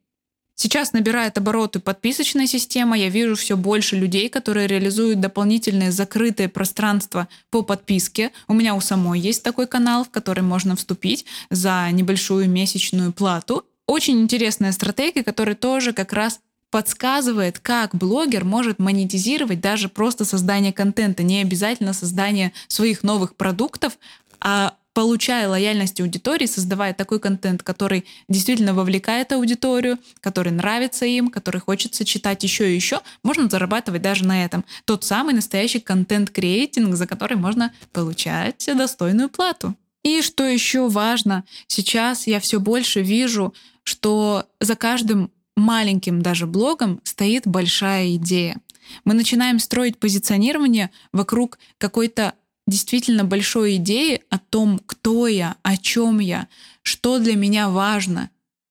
Сейчас 0.60 0.92
набирает 0.92 1.38
обороты 1.38 1.78
подписочная 1.78 2.48
система. 2.48 2.98
Я 2.98 3.10
вижу 3.10 3.36
все 3.36 3.56
больше 3.56 3.94
людей, 3.94 4.28
которые 4.28 4.66
реализуют 4.66 5.20
дополнительные 5.20 5.92
закрытые 5.92 6.48
пространства 6.48 7.28
по 7.48 7.62
подписке. 7.62 8.32
У 8.48 8.54
меня 8.54 8.74
у 8.74 8.80
самой 8.80 9.20
есть 9.20 9.44
такой 9.44 9.68
канал, 9.68 10.04
в 10.04 10.10
который 10.10 10.42
можно 10.42 10.74
вступить 10.74 11.26
за 11.48 11.88
небольшую 11.92 12.50
месячную 12.50 13.12
плату. 13.12 13.66
Очень 13.86 14.20
интересная 14.20 14.72
стратегия, 14.72 15.22
которая 15.22 15.54
тоже 15.54 15.92
как 15.92 16.12
раз 16.12 16.40
подсказывает, 16.72 17.60
как 17.60 17.94
блогер 17.94 18.44
может 18.44 18.80
монетизировать 18.80 19.60
даже 19.60 19.88
просто 19.88 20.24
создание 20.24 20.72
контента, 20.72 21.22
не 21.22 21.40
обязательно 21.40 21.92
создание 21.92 22.52
своих 22.66 23.04
новых 23.04 23.36
продуктов, 23.36 23.96
а 24.40 24.74
получая 24.98 25.48
лояльность 25.48 26.00
аудитории, 26.00 26.46
создавая 26.46 26.92
такой 26.92 27.20
контент, 27.20 27.62
который 27.62 28.04
действительно 28.28 28.74
вовлекает 28.74 29.30
аудиторию, 29.30 29.96
который 30.20 30.50
нравится 30.50 31.06
им, 31.06 31.28
который 31.28 31.60
хочется 31.60 32.04
читать 32.04 32.42
еще 32.42 32.68
и 32.68 32.74
еще, 32.74 33.02
можно 33.22 33.48
зарабатывать 33.48 34.02
даже 34.02 34.24
на 34.24 34.44
этом. 34.44 34.64
Тот 34.86 35.04
самый 35.04 35.34
настоящий 35.34 35.78
контент-креатинг, 35.78 36.96
за 36.96 37.06
который 37.06 37.36
можно 37.36 37.72
получать 37.92 38.68
достойную 38.76 39.28
плату. 39.28 39.76
И 40.02 40.20
что 40.20 40.42
еще 40.42 40.88
важно, 40.88 41.44
сейчас 41.68 42.26
я 42.26 42.40
все 42.40 42.58
больше 42.58 43.00
вижу, 43.00 43.54
что 43.84 44.46
за 44.58 44.74
каждым 44.74 45.30
маленьким 45.56 46.22
даже 46.22 46.48
блогом 46.48 47.00
стоит 47.04 47.46
большая 47.46 48.16
идея. 48.16 48.56
Мы 49.04 49.14
начинаем 49.14 49.60
строить 49.60 49.98
позиционирование 49.98 50.90
вокруг 51.12 51.60
какой-то 51.78 52.34
действительно 52.68 53.24
большой 53.24 53.76
идеи 53.76 54.22
о 54.30 54.38
том, 54.38 54.80
кто 54.86 55.26
я, 55.26 55.56
о 55.62 55.76
чем 55.76 56.18
я, 56.18 56.48
что 56.82 57.18
для 57.18 57.34
меня 57.34 57.68
важно. 57.68 58.30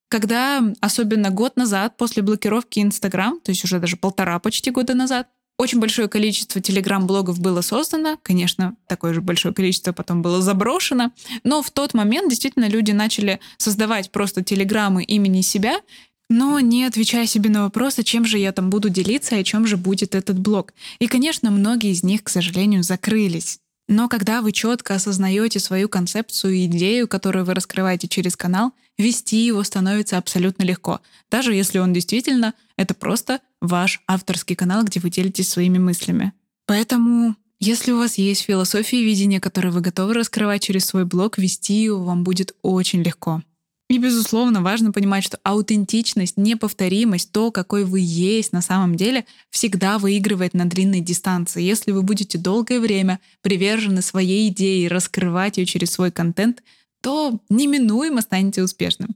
Когда, 0.10 0.63
особенно 0.79 1.31
год 1.31 1.57
назад, 1.57 1.97
после 1.97 2.23
блокировки 2.23 2.79
Инстаграм, 2.79 3.39
то 3.41 3.51
есть 3.51 3.63
уже 3.65 3.79
даже 3.79 3.97
полтора 3.97 4.39
почти 4.39 4.71
года 4.71 4.93
назад, 4.93 5.27
очень 5.57 5.79
большое 5.79 6.07
количество 6.07 6.62
телеграм-блогов 6.62 7.39
было 7.39 7.62
создано, 7.62 8.17
конечно, 8.21 8.75
такое 8.88 9.13
же 9.13 9.21
большое 9.21 9.53
количество 9.55 9.91
потом 9.91 10.21
было 10.21 10.39
заброшено, 10.39 11.12
но 11.43 11.63
в 11.63 11.71
тот 11.71 11.95
момент 11.95 12.29
действительно 12.29 12.69
люди 12.69 12.91
начали 12.91 13.39
создавать 13.57 14.12
просто 14.12 14.43
телеграммы 14.43 15.03
имени 15.03 15.41
себя, 15.41 15.81
но 16.29 16.60
не 16.60 16.83
отвечая 16.83 17.25
себе 17.25 17.49
на 17.49 17.63
вопрос, 17.63 17.97
о 17.97 18.03
чем 18.03 18.25
же 18.25 18.38
я 18.38 18.51
там 18.51 18.69
буду 18.69 18.89
делиться, 18.89 19.36
о 19.36 19.43
чем 19.43 19.65
же 19.65 19.77
будет 19.77 20.13
этот 20.13 20.38
блог. 20.38 20.73
И, 20.99 21.07
конечно, 21.07 21.49
многие 21.49 21.91
из 21.91 22.03
них, 22.03 22.23
к 22.23 22.29
сожалению, 22.29 22.83
закрылись. 22.83 23.60
Но 23.88 24.10
когда 24.10 24.41
вы 24.41 24.52
четко 24.52 24.95
осознаете 24.95 25.60
свою 25.60 25.88
концепцию 25.88 26.54
и 26.54 26.65
идею, 26.65 27.08
которую 27.08 27.45
вы 27.45 27.54
раскрываете 27.54 28.08
через 28.08 28.36
канал, 28.36 28.73
вести 28.97 29.45
его 29.45 29.63
становится 29.63 30.17
абсолютно 30.17 30.63
легко. 30.63 31.00
Даже 31.32 31.54
если 31.54 31.80
он 31.80 31.93
действительно 31.93 32.54
это 32.76 32.93
просто 32.93 33.39
ваш 33.62 34.02
авторский 34.08 34.56
канал, 34.56 34.84
где 34.84 35.00
вы 35.00 35.10
делитесь 35.10 35.50
своими 35.50 35.78
мыслями. 35.78 36.34
Поэтому, 36.65 37.36
если 37.60 37.91
у 37.93 38.00
вас 38.00 38.17
есть 38.17 38.41
философия 38.41 39.02
и 39.02 39.06
видение, 39.06 39.39
которые 39.39 39.71
вы 39.71 39.80
готовы 39.80 40.13
раскрывать 40.13 40.63
через 40.63 40.86
свой 40.86 41.06
блог, 41.06 41.38
вести 41.38 41.82
его 41.82 42.04
вам 42.04 42.23
будет 42.23 42.56
очень 42.62 43.02
легко. 43.02 43.41
И, 43.89 44.00
безусловно, 44.00 44.62
важно 44.62 44.91
понимать, 44.91 45.23
что 45.23 45.39
аутентичность, 45.43 46.36
неповторимость, 46.36 47.32
то, 47.32 47.52
какой 47.52 47.86
вы 47.86 48.02
есть 48.02 48.52
на 48.52 48.62
самом 48.62 48.95
деле, 48.95 49.26
всегда 49.50 49.97
выигрывает 49.97 50.54
на 50.54 50.65
длинной 50.65 51.00
дистанции. 51.00 51.63
Если 51.63 51.91
вы 51.91 52.02
будете 52.02 52.38
долгое 52.38 52.82
время 52.82 53.21
привержены 53.41 54.02
своей 54.02 54.50
идее 54.50 54.89
раскрывать 54.89 55.58
ее 55.58 55.65
через 55.65 55.91
свой 55.91 56.12
контент, 56.12 56.63
то 57.02 57.39
неминуемо 57.50 58.19
станете 58.19 58.62
успешным. 58.62 59.10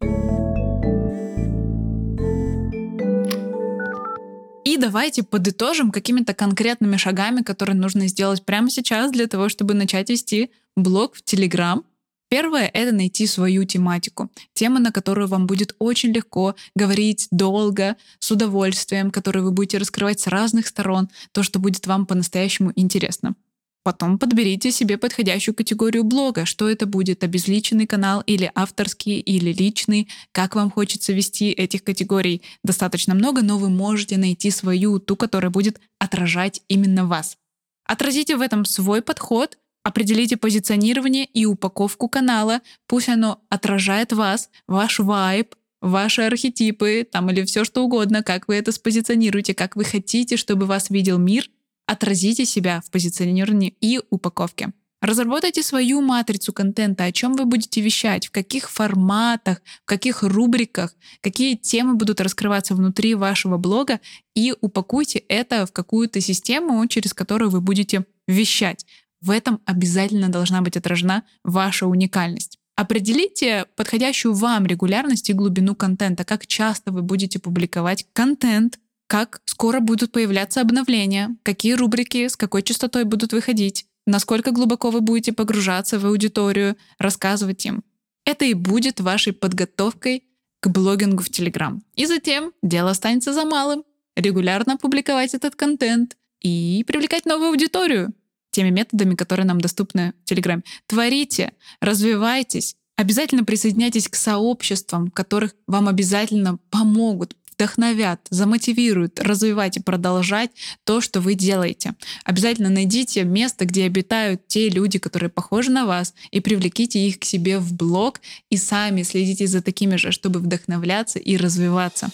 И 4.64 4.78
давайте 4.78 5.24
подытожим 5.24 5.92
какими-то 5.92 6.34
конкретными 6.34 6.96
шагами, 6.96 7.42
которые 7.42 7.76
нужно 7.76 8.08
сделать 8.08 8.46
прямо 8.46 8.70
сейчас 8.70 9.12
для 9.12 9.28
того, 9.28 9.50
чтобы 9.50 9.74
начать 9.74 10.10
вести 10.10 10.52
блог 10.78 11.16
в 11.16 11.24
Телеграм 11.24 11.84
Первое— 12.32 12.72
это 12.74 12.94
найти 12.94 13.28
свою 13.28 13.66
тематику. 13.66 14.32
Тема, 14.54 14.80
на 14.80 14.94
которую 14.94 15.28
вам 15.28 15.48
будет 15.48 15.76
очень 15.80 16.14
легко 16.14 16.56
говорить 16.78 17.28
долго, 17.30 17.98
с 18.20 18.32
удовольствием, 18.32 19.12
которую 19.12 19.44
вы 19.44 19.52
будете 19.52 19.80
раскрывать 19.80 20.22
с 20.22 20.28
разных 20.28 20.68
сторон, 20.68 21.10
то, 21.34 21.44
что 21.44 21.60
будет 21.60 21.86
вам 21.88 22.06
по-настоящему 22.06 22.72
интересно. 22.78 23.36
Потом 23.84 24.18
подберите 24.18 24.72
себе 24.72 24.98
подходящую 24.98 25.56
категорию 25.56 26.06
блога, 26.06 26.46
что 26.46 26.70
это 26.70 26.86
будет, 26.86 27.26
обезличенный 27.26 27.86
канал 27.86 28.24
или 28.26 28.50
авторский, 28.56 29.20
или 29.20 29.52
личный, 29.52 30.08
как 30.32 30.56
вам 30.56 30.72
хочется 30.72 31.12
вести 31.12 31.52
этих 31.52 31.84
категорий. 31.84 32.44
Достаточно 32.64 33.14
много, 33.14 33.42
но 33.42 33.58
вы 33.58 33.70
можете 33.70 34.16
найти 34.16 34.52
свою, 34.52 35.00
ту, 35.00 35.18
которая 35.18 35.52
будет 35.52 35.82
отражать 36.00 36.62
именно 36.70 37.06
вас. 37.06 37.36
Отразите 37.84 38.38
в 38.38 38.42
этом 38.42 38.64
свой 38.64 39.02
подход, 39.02 39.58
Определите 39.84 40.38
позиционирование 40.38 41.26
и 41.26 41.46
упаковку 41.46 42.08
канала. 42.08 42.62
Пусть 42.88 43.10
оно 43.10 43.42
отражает 43.50 44.14
вас, 44.14 44.50
ваш 44.68 45.00
вайб, 45.00 45.56
ваши 45.82 46.22
архетипы 46.22 47.08
там 47.10 47.30
или 47.32 47.44
все 47.44 47.64
что 47.66 47.84
угодно, 47.84 48.22
как 48.22 48.48
вы 48.48 48.56
это 48.56 48.72
спозиционируете, 48.72 49.54
как 49.56 49.76
вы 49.76 49.84
хотите, 49.84 50.38
чтобы 50.38 50.68
вас 50.68 50.90
видел 50.90 51.18
мир. 51.18 51.50
Отразите 51.88 52.46
себя 52.46 52.82
в 52.86 52.92
позиционировании 52.92 53.76
и 53.82 54.00
упаковке. 54.12 54.72
Разработайте 55.02 55.64
свою 55.64 56.00
матрицу 56.02 56.54
контента, 56.54 57.06
о 57.06 57.12
чем 57.12 57.34
вы 57.34 57.46
будете 57.46 57.82
вещать, 57.82 58.28
в 58.28 58.32
каких 58.32 58.70
форматах, 58.70 59.64
в 59.84 59.86
каких 59.86 60.22
рубриках, 60.22 60.94
какие 61.22 61.56
темы 61.56 61.96
будут 61.96 62.22
раскрываться 62.22 62.76
внутри 62.76 63.16
вашего 63.16 63.58
блога, 63.58 64.00
и 64.36 64.54
упакуйте 64.62 65.18
это 65.28 65.66
в 65.66 65.72
какую-то 65.72 66.22
систему, 66.22 66.86
через 66.86 67.16
которую 67.16 67.50
вы 67.50 67.62
будете 67.62 68.06
вещать. 68.28 68.86
В 69.22 69.30
этом 69.30 69.62
обязательно 69.66 70.30
должна 70.30 70.62
быть 70.62 70.78
отражена 70.78 71.24
ваша 71.44 71.86
уникальность. 71.86 72.58
Определите 72.76 73.66
подходящую 73.76 74.34
вам 74.34 74.66
регулярность 74.66 75.30
и 75.30 75.34
глубину 75.34 75.76
контента, 75.76 76.24
как 76.24 76.48
часто 76.48 76.92
вы 76.92 77.04
будете 77.04 77.38
публиковать 77.38 78.08
контент, 78.14 78.80
как 79.08 79.42
скоро 79.46 79.80
будут 79.82 80.12
появляться 80.12 80.62
обновления, 80.62 81.36
какие 81.44 81.74
рубрики 81.74 82.28
с 82.28 82.36
какой 82.36 82.64
частотой 82.64 83.04
будут 83.04 83.34
выходить, 83.34 83.86
насколько 84.08 84.52
глубоко 84.52 84.90
вы 84.90 85.02
будете 85.02 85.34
погружаться 85.34 86.00
в 86.00 86.06
аудиторию, 86.06 86.76
рассказывать 86.98 87.66
им. 87.66 87.84
Это 88.26 88.46
и 88.46 88.54
будет 88.54 89.00
вашей 89.00 89.34
подготовкой 89.34 90.24
к 90.62 90.70
блогингу 90.70 91.24
в 91.24 91.30
Телеграм. 91.30 91.84
И 91.96 92.06
затем 92.06 92.54
дело 92.64 92.92
останется 92.92 93.34
за 93.34 93.46
малым. 93.46 93.84
Регулярно 94.16 94.78
публиковать 94.78 95.34
этот 95.34 95.56
контент 95.56 96.18
и 96.40 96.84
привлекать 96.88 97.26
новую 97.26 97.50
аудиторию 97.50 98.14
теми 98.52 98.70
методами, 98.70 99.16
которые 99.16 99.46
нам 99.46 99.60
доступны 99.60 100.14
в 100.24 100.26
Телеграме. 100.26 100.64
Творите, 100.88 101.54
развивайтесь, 101.80 102.76
обязательно 102.96 103.44
присоединяйтесь 103.44 104.08
к 104.08 104.16
сообществам, 104.16 105.10
которых 105.10 105.56
вам 105.68 105.88
обязательно 105.88 106.60
помогут, 106.70 107.36
вдохновят, 107.62 108.22
замотивируют 108.30 109.20
развивать 109.20 109.78
и 109.78 109.82
продолжать 109.82 110.50
то, 110.84 111.00
что 111.00 111.22
вы 111.22 111.36
делаете. 111.36 111.94
Обязательно 112.24 112.70
найдите 112.70 113.24
место, 113.24 113.66
где 113.66 113.86
обитают 113.86 114.48
те 114.48 114.70
люди, 114.70 114.98
которые 114.98 115.30
похожи 115.30 115.70
на 115.70 115.86
вас, 115.86 116.14
и 116.32 116.40
привлеките 116.40 117.00
их 117.00 117.20
к 117.20 117.24
себе 117.24 117.60
в 117.60 117.74
блог, 117.74 118.20
и 118.50 118.58
сами 118.58 119.04
следите 119.04 119.46
за 119.48 119.62
такими 119.62 119.96
же, 119.98 120.12
чтобы 120.12 120.40
вдохновляться 120.40 121.20
и 121.20 121.38
развиваться. 121.38 122.10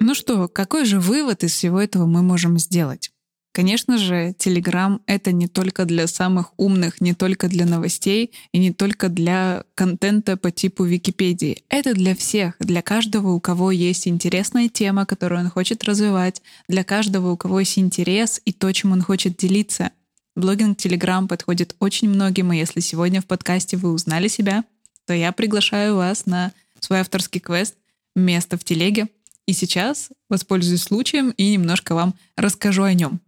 Ну 0.00 0.14
что, 0.14 0.48
какой 0.48 0.84
же 0.84 1.00
вывод 1.00 1.44
из 1.44 1.52
всего 1.52 1.80
этого 1.80 2.06
мы 2.06 2.22
можем 2.22 2.58
сделать? 2.58 3.10
Конечно 3.52 3.98
же, 3.98 4.34
Telegram— 4.38 5.00
это 5.06 5.32
не 5.32 5.48
только 5.48 5.84
для 5.84 6.06
самых 6.06 6.52
умных, 6.56 7.00
не 7.00 7.14
только 7.14 7.48
для 7.48 7.66
новостей 7.66 8.32
и 8.52 8.58
не 8.58 8.72
только 8.72 9.08
для 9.08 9.64
контента 9.74 10.36
по 10.36 10.50
типу 10.50 10.84
Википедии. 10.84 11.64
Это 11.68 11.94
для 11.94 12.14
всех, 12.14 12.54
для 12.60 12.82
каждого, 12.82 13.30
у 13.32 13.40
кого 13.40 13.72
есть 13.72 14.06
интересная 14.06 14.68
тема, 14.68 15.06
которую 15.06 15.40
он 15.40 15.50
хочет 15.50 15.82
развивать, 15.84 16.40
для 16.68 16.84
каждого, 16.84 17.32
у 17.32 17.36
кого 17.36 17.60
есть 17.60 17.78
интерес 17.78 18.40
и 18.44 18.52
то, 18.52 18.72
чем 18.72 18.92
он 18.92 19.02
хочет 19.02 19.36
делиться. 19.36 19.90
Блогинг 20.36 20.78
Telegram 20.78 21.26
подходит 21.26 21.74
очень 21.80 22.08
многим, 22.08 22.52
и 22.52 22.58
если 22.58 22.78
сегодня 22.78 23.20
в 23.20 23.26
подкасте 23.26 23.76
вы 23.76 23.92
узнали 23.92 24.28
себя, 24.28 24.62
то 25.04 25.14
я 25.14 25.32
приглашаю 25.32 25.96
вас 25.96 26.26
на 26.26 26.52
свой 26.78 27.00
авторский 27.00 27.40
квест 27.40 27.74
«Место 28.14 28.56
в 28.56 28.62
телеге». 28.62 29.08
И 29.46 29.52
сейчас 29.52 30.10
воспользуюсь 30.28 30.82
случаем 30.82 31.30
и 31.30 31.50
немножко 31.50 31.94
вам 31.94 32.14
расскажу 32.36 32.82
о 32.84 32.92
нем. 32.92 33.20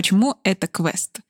Почему 0.00 0.36
это 0.44 0.66
квест? 0.66 1.20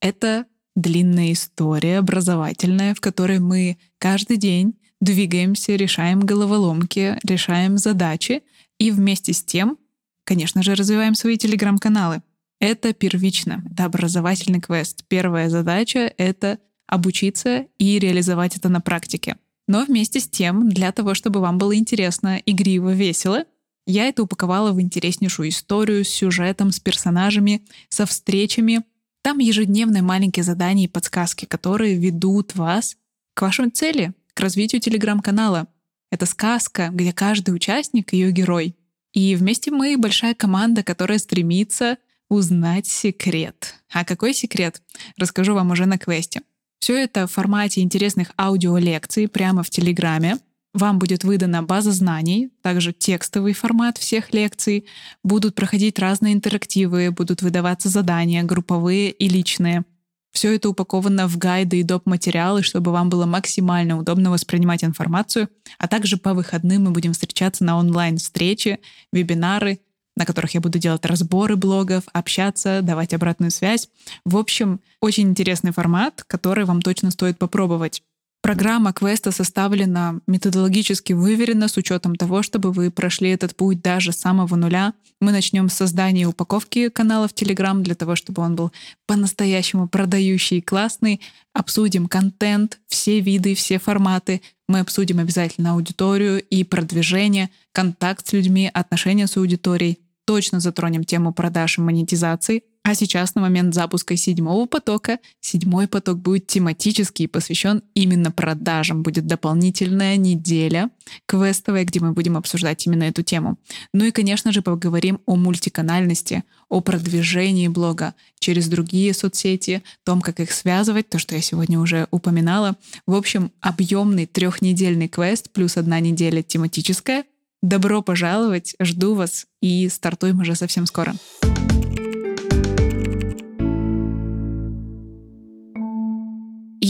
Это 0.00 0.46
длинная 0.76 1.32
история 1.32 1.98
образовательная, 1.98 2.94
в 2.94 3.00
которой 3.00 3.40
мы 3.40 3.76
каждый 3.98 4.36
день 4.36 4.78
двигаемся, 5.00 5.74
решаем 5.74 6.20
головоломки, 6.20 7.18
решаем 7.24 7.76
задачи 7.76 8.44
и 8.78 8.92
вместе 8.92 9.32
с 9.32 9.42
тем, 9.42 9.78
конечно 10.22 10.62
же, 10.62 10.76
развиваем 10.76 11.16
свои 11.16 11.38
телеграм-каналы. 11.38 12.22
Это 12.60 12.92
первично, 12.92 13.64
это 13.68 13.86
образовательный 13.86 14.60
квест. 14.60 15.04
Первая 15.08 15.48
задача— 15.48 16.14
это 16.16 16.60
обучиться 16.86 17.66
и 17.78 17.98
реализовать 17.98 18.56
это 18.56 18.68
на 18.68 18.80
практике. 18.80 19.38
Но 19.66 19.84
вместе 19.84 20.20
с 20.20 20.28
тем, 20.28 20.68
для 20.68 20.92
того, 20.92 21.14
чтобы 21.14 21.40
вам 21.40 21.58
было 21.58 21.74
интересно, 21.74 22.40
игриво, 22.46 22.92
весело, 22.92 23.42
я 23.90 24.06
это 24.06 24.22
упаковала 24.22 24.72
в 24.72 24.80
интереснейшую 24.80 25.50
историю 25.50 26.04
с 26.04 26.08
сюжетом, 26.08 26.72
с 26.72 26.80
персонажами, 26.80 27.62
со 27.88 28.06
встречами. 28.06 28.82
Там 29.22 29.38
ежедневные 29.38 30.02
маленькие 30.02 30.44
задания 30.44 30.84
и 30.84 30.88
подсказки, 30.88 31.44
которые 31.44 31.96
ведут 31.96 32.54
вас 32.54 32.96
к 33.34 33.42
вашей 33.42 33.70
цели, 33.70 34.12
к 34.34 34.40
развитию 34.40 34.80
телеграм-канала. 34.80 35.66
Это 36.10 36.26
сказка, 36.26 36.88
где 36.92 37.12
каждый 37.12 37.54
участник— 37.54 38.12
ее 38.12 38.32
герой. 38.32 38.74
И 39.12 39.34
вместе 39.34 39.70
мы— 39.70 39.96
большая 39.98 40.34
команда, 40.34 40.82
которая 40.82 41.18
стремится 41.18 41.98
узнать 42.28 42.86
секрет. 42.86 43.74
А 43.92 44.04
какой 44.04 44.34
секрет? 44.34 44.80
Расскажу 45.16 45.54
вам 45.54 45.70
уже 45.72 45.86
на 45.86 45.98
квесте. 45.98 46.42
Все 46.78 46.96
это 46.96 47.26
в 47.26 47.32
формате 47.32 47.82
интересных 47.82 48.32
аудиолекций 48.38 49.28
прямо 49.28 49.62
в 49.62 49.70
Телеграме. 49.70 50.38
Вам 50.72 51.00
будет 51.00 51.24
выдана 51.24 51.64
база 51.64 51.90
знаний, 51.90 52.50
также 52.62 52.92
текстовый 52.92 53.54
формат 53.54 53.98
всех 53.98 54.32
лекций, 54.32 54.86
будут 55.24 55.56
проходить 55.56 55.98
разные 55.98 56.32
интерактивы, 56.32 57.10
будут 57.10 57.42
выдаваться 57.42 57.88
задания, 57.88 58.44
групповые 58.44 59.10
и 59.10 59.28
личные. 59.28 59.84
Все 60.32 60.54
это 60.54 60.68
упаковано 60.68 61.26
в 61.26 61.38
гайды 61.38 61.80
и 61.80 61.82
доп. 61.82 62.06
материалы, 62.06 62.62
чтобы 62.62 62.92
вам 62.92 63.10
было 63.10 63.26
максимально 63.26 63.98
удобно 63.98 64.30
воспринимать 64.30 64.84
информацию, 64.84 65.48
а 65.78 65.88
также 65.88 66.18
по 66.18 66.34
выходным 66.34 66.84
мы 66.84 66.90
будем 66.92 67.14
встречаться 67.14 67.64
на 67.64 67.76
онлайн-встречи, 67.76 68.78
вебинары, 69.12 69.80
на 70.16 70.24
которых 70.24 70.54
я 70.54 70.60
буду 70.60 70.78
делать 70.78 71.04
разборы 71.04 71.56
блогов, 71.56 72.04
общаться, 72.12 72.80
давать 72.82 73.12
обратную 73.12 73.50
связь. 73.50 73.88
В 74.24 74.36
общем, 74.36 74.80
очень 75.00 75.30
интересный 75.30 75.72
формат, 75.72 76.22
который 76.26 76.64
вам 76.64 76.80
точно 76.80 77.10
стоит 77.10 77.38
попробовать. 77.38 78.02
Программа 78.42 78.94
квеста 78.94 79.32
составлена 79.32 80.20
методологически 80.26 81.12
выверена 81.12 81.68
с 81.68 81.76
учетом 81.76 82.16
того, 82.16 82.42
чтобы 82.42 82.72
вы 82.72 82.90
прошли 82.90 83.28
этот 83.30 83.54
путь 83.54 83.82
даже 83.82 84.12
с 84.12 84.16
самого 84.16 84.56
нуля. 84.56 84.94
Мы 85.20 85.30
начнем 85.30 85.68
с 85.68 85.74
создания 85.74 86.26
упаковки 86.26 86.88
канала 86.88 87.28
в 87.28 87.34
Telegram 87.34 87.78
для 87.82 87.94
того, 87.94 88.16
чтобы 88.16 88.40
он 88.42 88.56
был 88.56 88.72
по-настоящему 89.06 89.88
продающий 89.88 90.58
и 90.58 90.62
классный. 90.62 91.20
Обсудим 91.52 92.08
контент, 92.08 92.80
все 92.88 93.20
виды, 93.20 93.54
все 93.54 93.78
форматы. 93.78 94.40
Мы 94.68 94.80
обсудим 94.80 95.18
обязательно 95.18 95.72
аудиторию 95.72 96.42
и 96.42 96.64
продвижение, 96.64 97.50
контакт 97.72 98.26
с 98.26 98.32
людьми, 98.32 98.70
отношения 98.72 99.26
с 99.26 99.36
аудиторией. 99.36 99.98
Точно 100.24 100.60
затронем 100.60 101.04
тему 101.04 101.34
продаж 101.34 101.76
и 101.76 101.82
монетизации, 101.82 102.62
а 102.82 102.94
сейчас, 102.94 103.34
на 103.34 103.42
момент 103.42 103.74
запуска 103.74 104.16
седьмого 104.16 104.66
потока, 104.66 105.18
седьмой 105.40 105.86
поток 105.86 106.18
будет 106.18 106.46
тематический 106.46 107.26
и 107.26 107.28
посвящен 107.28 107.82
именно 107.94 108.30
продажам. 108.30 109.02
Будет 109.02 109.26
дополнительная 109.26 110.16
неделя 110.16 110.90
квестовая, 111.26 111.84
где 111.84 112.00
мы 112.00 112.12
будем 112.12 112.38
обсуждать 112.38 112.86
именно 112.86 113.04
эту 113.04 113.22
тему. 113.22 113.58
Ну 113.92 114.04
и, 114.04 114.10
конечно 114.10 114.50
же, 114.50 114.62
поговорим 114.62 115.20
о 115.26 115.36
мультиканальности, 115.36 116.42
о 116.70 116.80
продвижении 116.80 117.68
блога 117.68 118.14
через 118.38 118.66
другие 118.66 119.12
соцсети, 119.12 119.82
том, 120.04 120.22
как 120.22 120.40
их 120.40 120.50
связывать, 120.50 121.08
то, 121.10 121.18
что 121.18 121.34
я 121.34 121.42
сегодня 121.42 121.78
уже 121.78 122.08
упоминала. 122.10 122.76
В 123.06 123.14
общем, 123.14 123.52
объемный 123.60 124.24
трехнедельный 124.24 125.08
квест 125.08 125.50
плюс 125.50 125.76
одна 125.76 126.00
неделя 126.00 126.42
тематическая. 126.42 127.24
Добро 127.62 128.00
пожаловать, 128.00 128.74
жду 128.80 129.14
вас 129.14 129.46
и 129.60 129.90
стартуем 129.90 130.40
уже 130.40 130.54
совсем 130.54 130.86
скоро. 130.86 131.14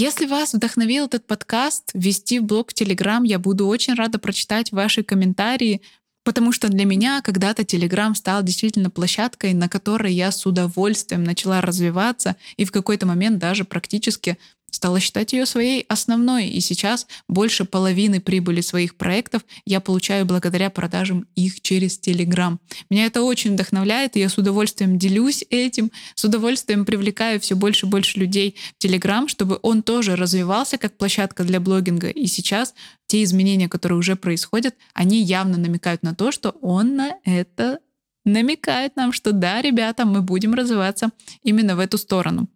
Если 0.03 0.25
вас 0.25 0.55
вдохновил 0.55 1.05
этот 1.05 1.27
подкаст, 1.27 1.91
ввести 1.93 2.39
в 2.39 2.45
блог 2.45 2.71
в 2.71 2.73
Телеграм, 2.73 3.23
я 3.23 3.39
буду 3.39 3.67
очень 3.67 3.93
рада 3.93 4.19
прочитать 4.19 4.73
ваши 4.73 5.03
комментарии, 5.03 5.83
потому 6.25 6.53
что 6.53 6.71
для 6.71 6.87
меня 6.87 7.21
когда-то 7.21 7.65
Телеграм 7.65 8.15
стал 8.15 8.43
действительно 8.43 8.89
площадкой, 8.89 9.53
на 9.53 9.69
которой 9.69 10.15
я 10.15 10.33
с 10.33 10.47
удовольствием 10.47 11.23
начала 11.23 11.61
развиваться 11.61 12.37
и 12.57 12.65
в 12.65 12.73
какой-то 12.73 13.05
момент 13.05 13.37
даже 13.37 13.67
практически 13.67 14.39
стала 14.71 15.01
считать 15.01 15.33
ее 15.33 15.47
своей 15.47 15.85
основной, 15.89 16.49
и 16.49 16.61
сейчас 16.61 17.07
больше 17.29 17.65
половины 17.65 18.21
прибыли 18.21 18.61
своих 18.61 18.97
проектов 18.97 19.43
я 19.65 19.81
получаю 19.81 20.27
благодаря 20.27 20.71
продажам 20.71 21.27
их 21.35 21.61
через 21.61 22.01
Telegram. 22.01 22.59
Меня 22.89 23.07
это 23.07 23.23
очень 23.23 23.53
вдохновляет, 23.53 24.17
и 24.17 24.21
я 24.21 24.29
с 24.29 24.39
удовольствием 24.39 24.99
делюсь 24.99 25.45
этим, 25.51 25.91
с 26.15 26.25
удовольствием 26.25 26.85
привлекаю 26.85 27.41
все 27.41 27.57
больше 27.57 27.87
и 27.87 27.89
больше 27.89 28.19
людей 28.19 28.57
в 28.79 28.85
Telegram, 28.85 29.29
чтобы 29.29 29.59
он 29.63 29.83
тоже 29.83 30.17
развивался 30.17 30.79
как 30.79 30.97
площадка 30.97 31.45
для 31.45 31.61
блогинга. 31.61 32.09
И 32.09 32.27
сейчас 32.27 32.75
те 33.07 33.23
изменения, 33.23 33.69
которые 33.69 33.99
уже 33.99 34.17
происходят, 34.17 34.75
они 34.95 35.23
явно 35.23 35.59
намекают 35.59 36.03
на 36.03 36.15
то, 36.15 36.33
что 36.33 36.51
он 36.61 36.97
на 36.97 37.17
это 37.25 37.81
намекает 38.25 38.97
нам, 38.97 39.13
что 39.13 39.33
да, 39.33 39.63
ребята, 39.63 40.05
мы 40.05 40.23
будем 40.23 40.55
развиваться 40.55 41.11
именно 41.43 41.77
в 41.77 41.81
эту 41.81 41.99
сторону. 41.99 42.49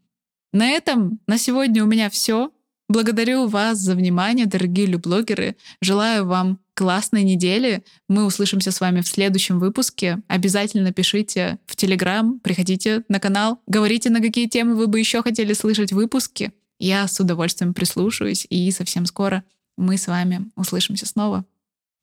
На 0.55 0.69
этом 0.71 1.19
на 1.27 1.37
сегодня 1.37 1.83
у 1.83 1.89
меня 1.89 2.09
все. 2.09 2.53
Благодарю 2.89 3.49
вас 3.49 3.79
за 3.79 3.97
внимание, 3.97 4.47
дорогие 4.47 4.87
люблогеры. 4.87 5.57
Желаю 5.81 6.27
вам 6.27 6.61
классной 6.75 7.25
недели. 7.25 7.83
Мы 8.09 8.25
услышимся 8.25 8.71
с 8.71 8.81
вами 8.81 9.01
в 9.01 9.09
следующем 9.09 9.59
выпуске. 9.59 10.21
Обязательно 10.29 10.93
пишите 10.93 11.59
в 11.67 11.75
Телеграм, 11.75 12.39
приходите 12.39 13.03
на 13.09 13.19
канал, 13.19 13.61
говорите, 13.67 14.11
на 14.11 14.21
какие 14.21 14.47
темы 14.47 14.77
вы 14.77 14.87
бы 14.87 15.01
еще 15.01 15.25
хотели 15.25 15.55
слышать 15.55 15.91
выпуски. 15.93 16.53
Я 16.79 17.09
с 17.09 17.19
удовольствием 17.19 17.75
прислушаюсь, 17.75 18.47
и 18.49 18.71
совсем 18.71 19.07
скоро 19.07 19.43
мы 19.77 19.99
с 19.99 20.07
вами 20.07 20.53
услышимся 20.55 21.05
снова. 21.05 21.45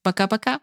Пока-пока! 0.04 0.60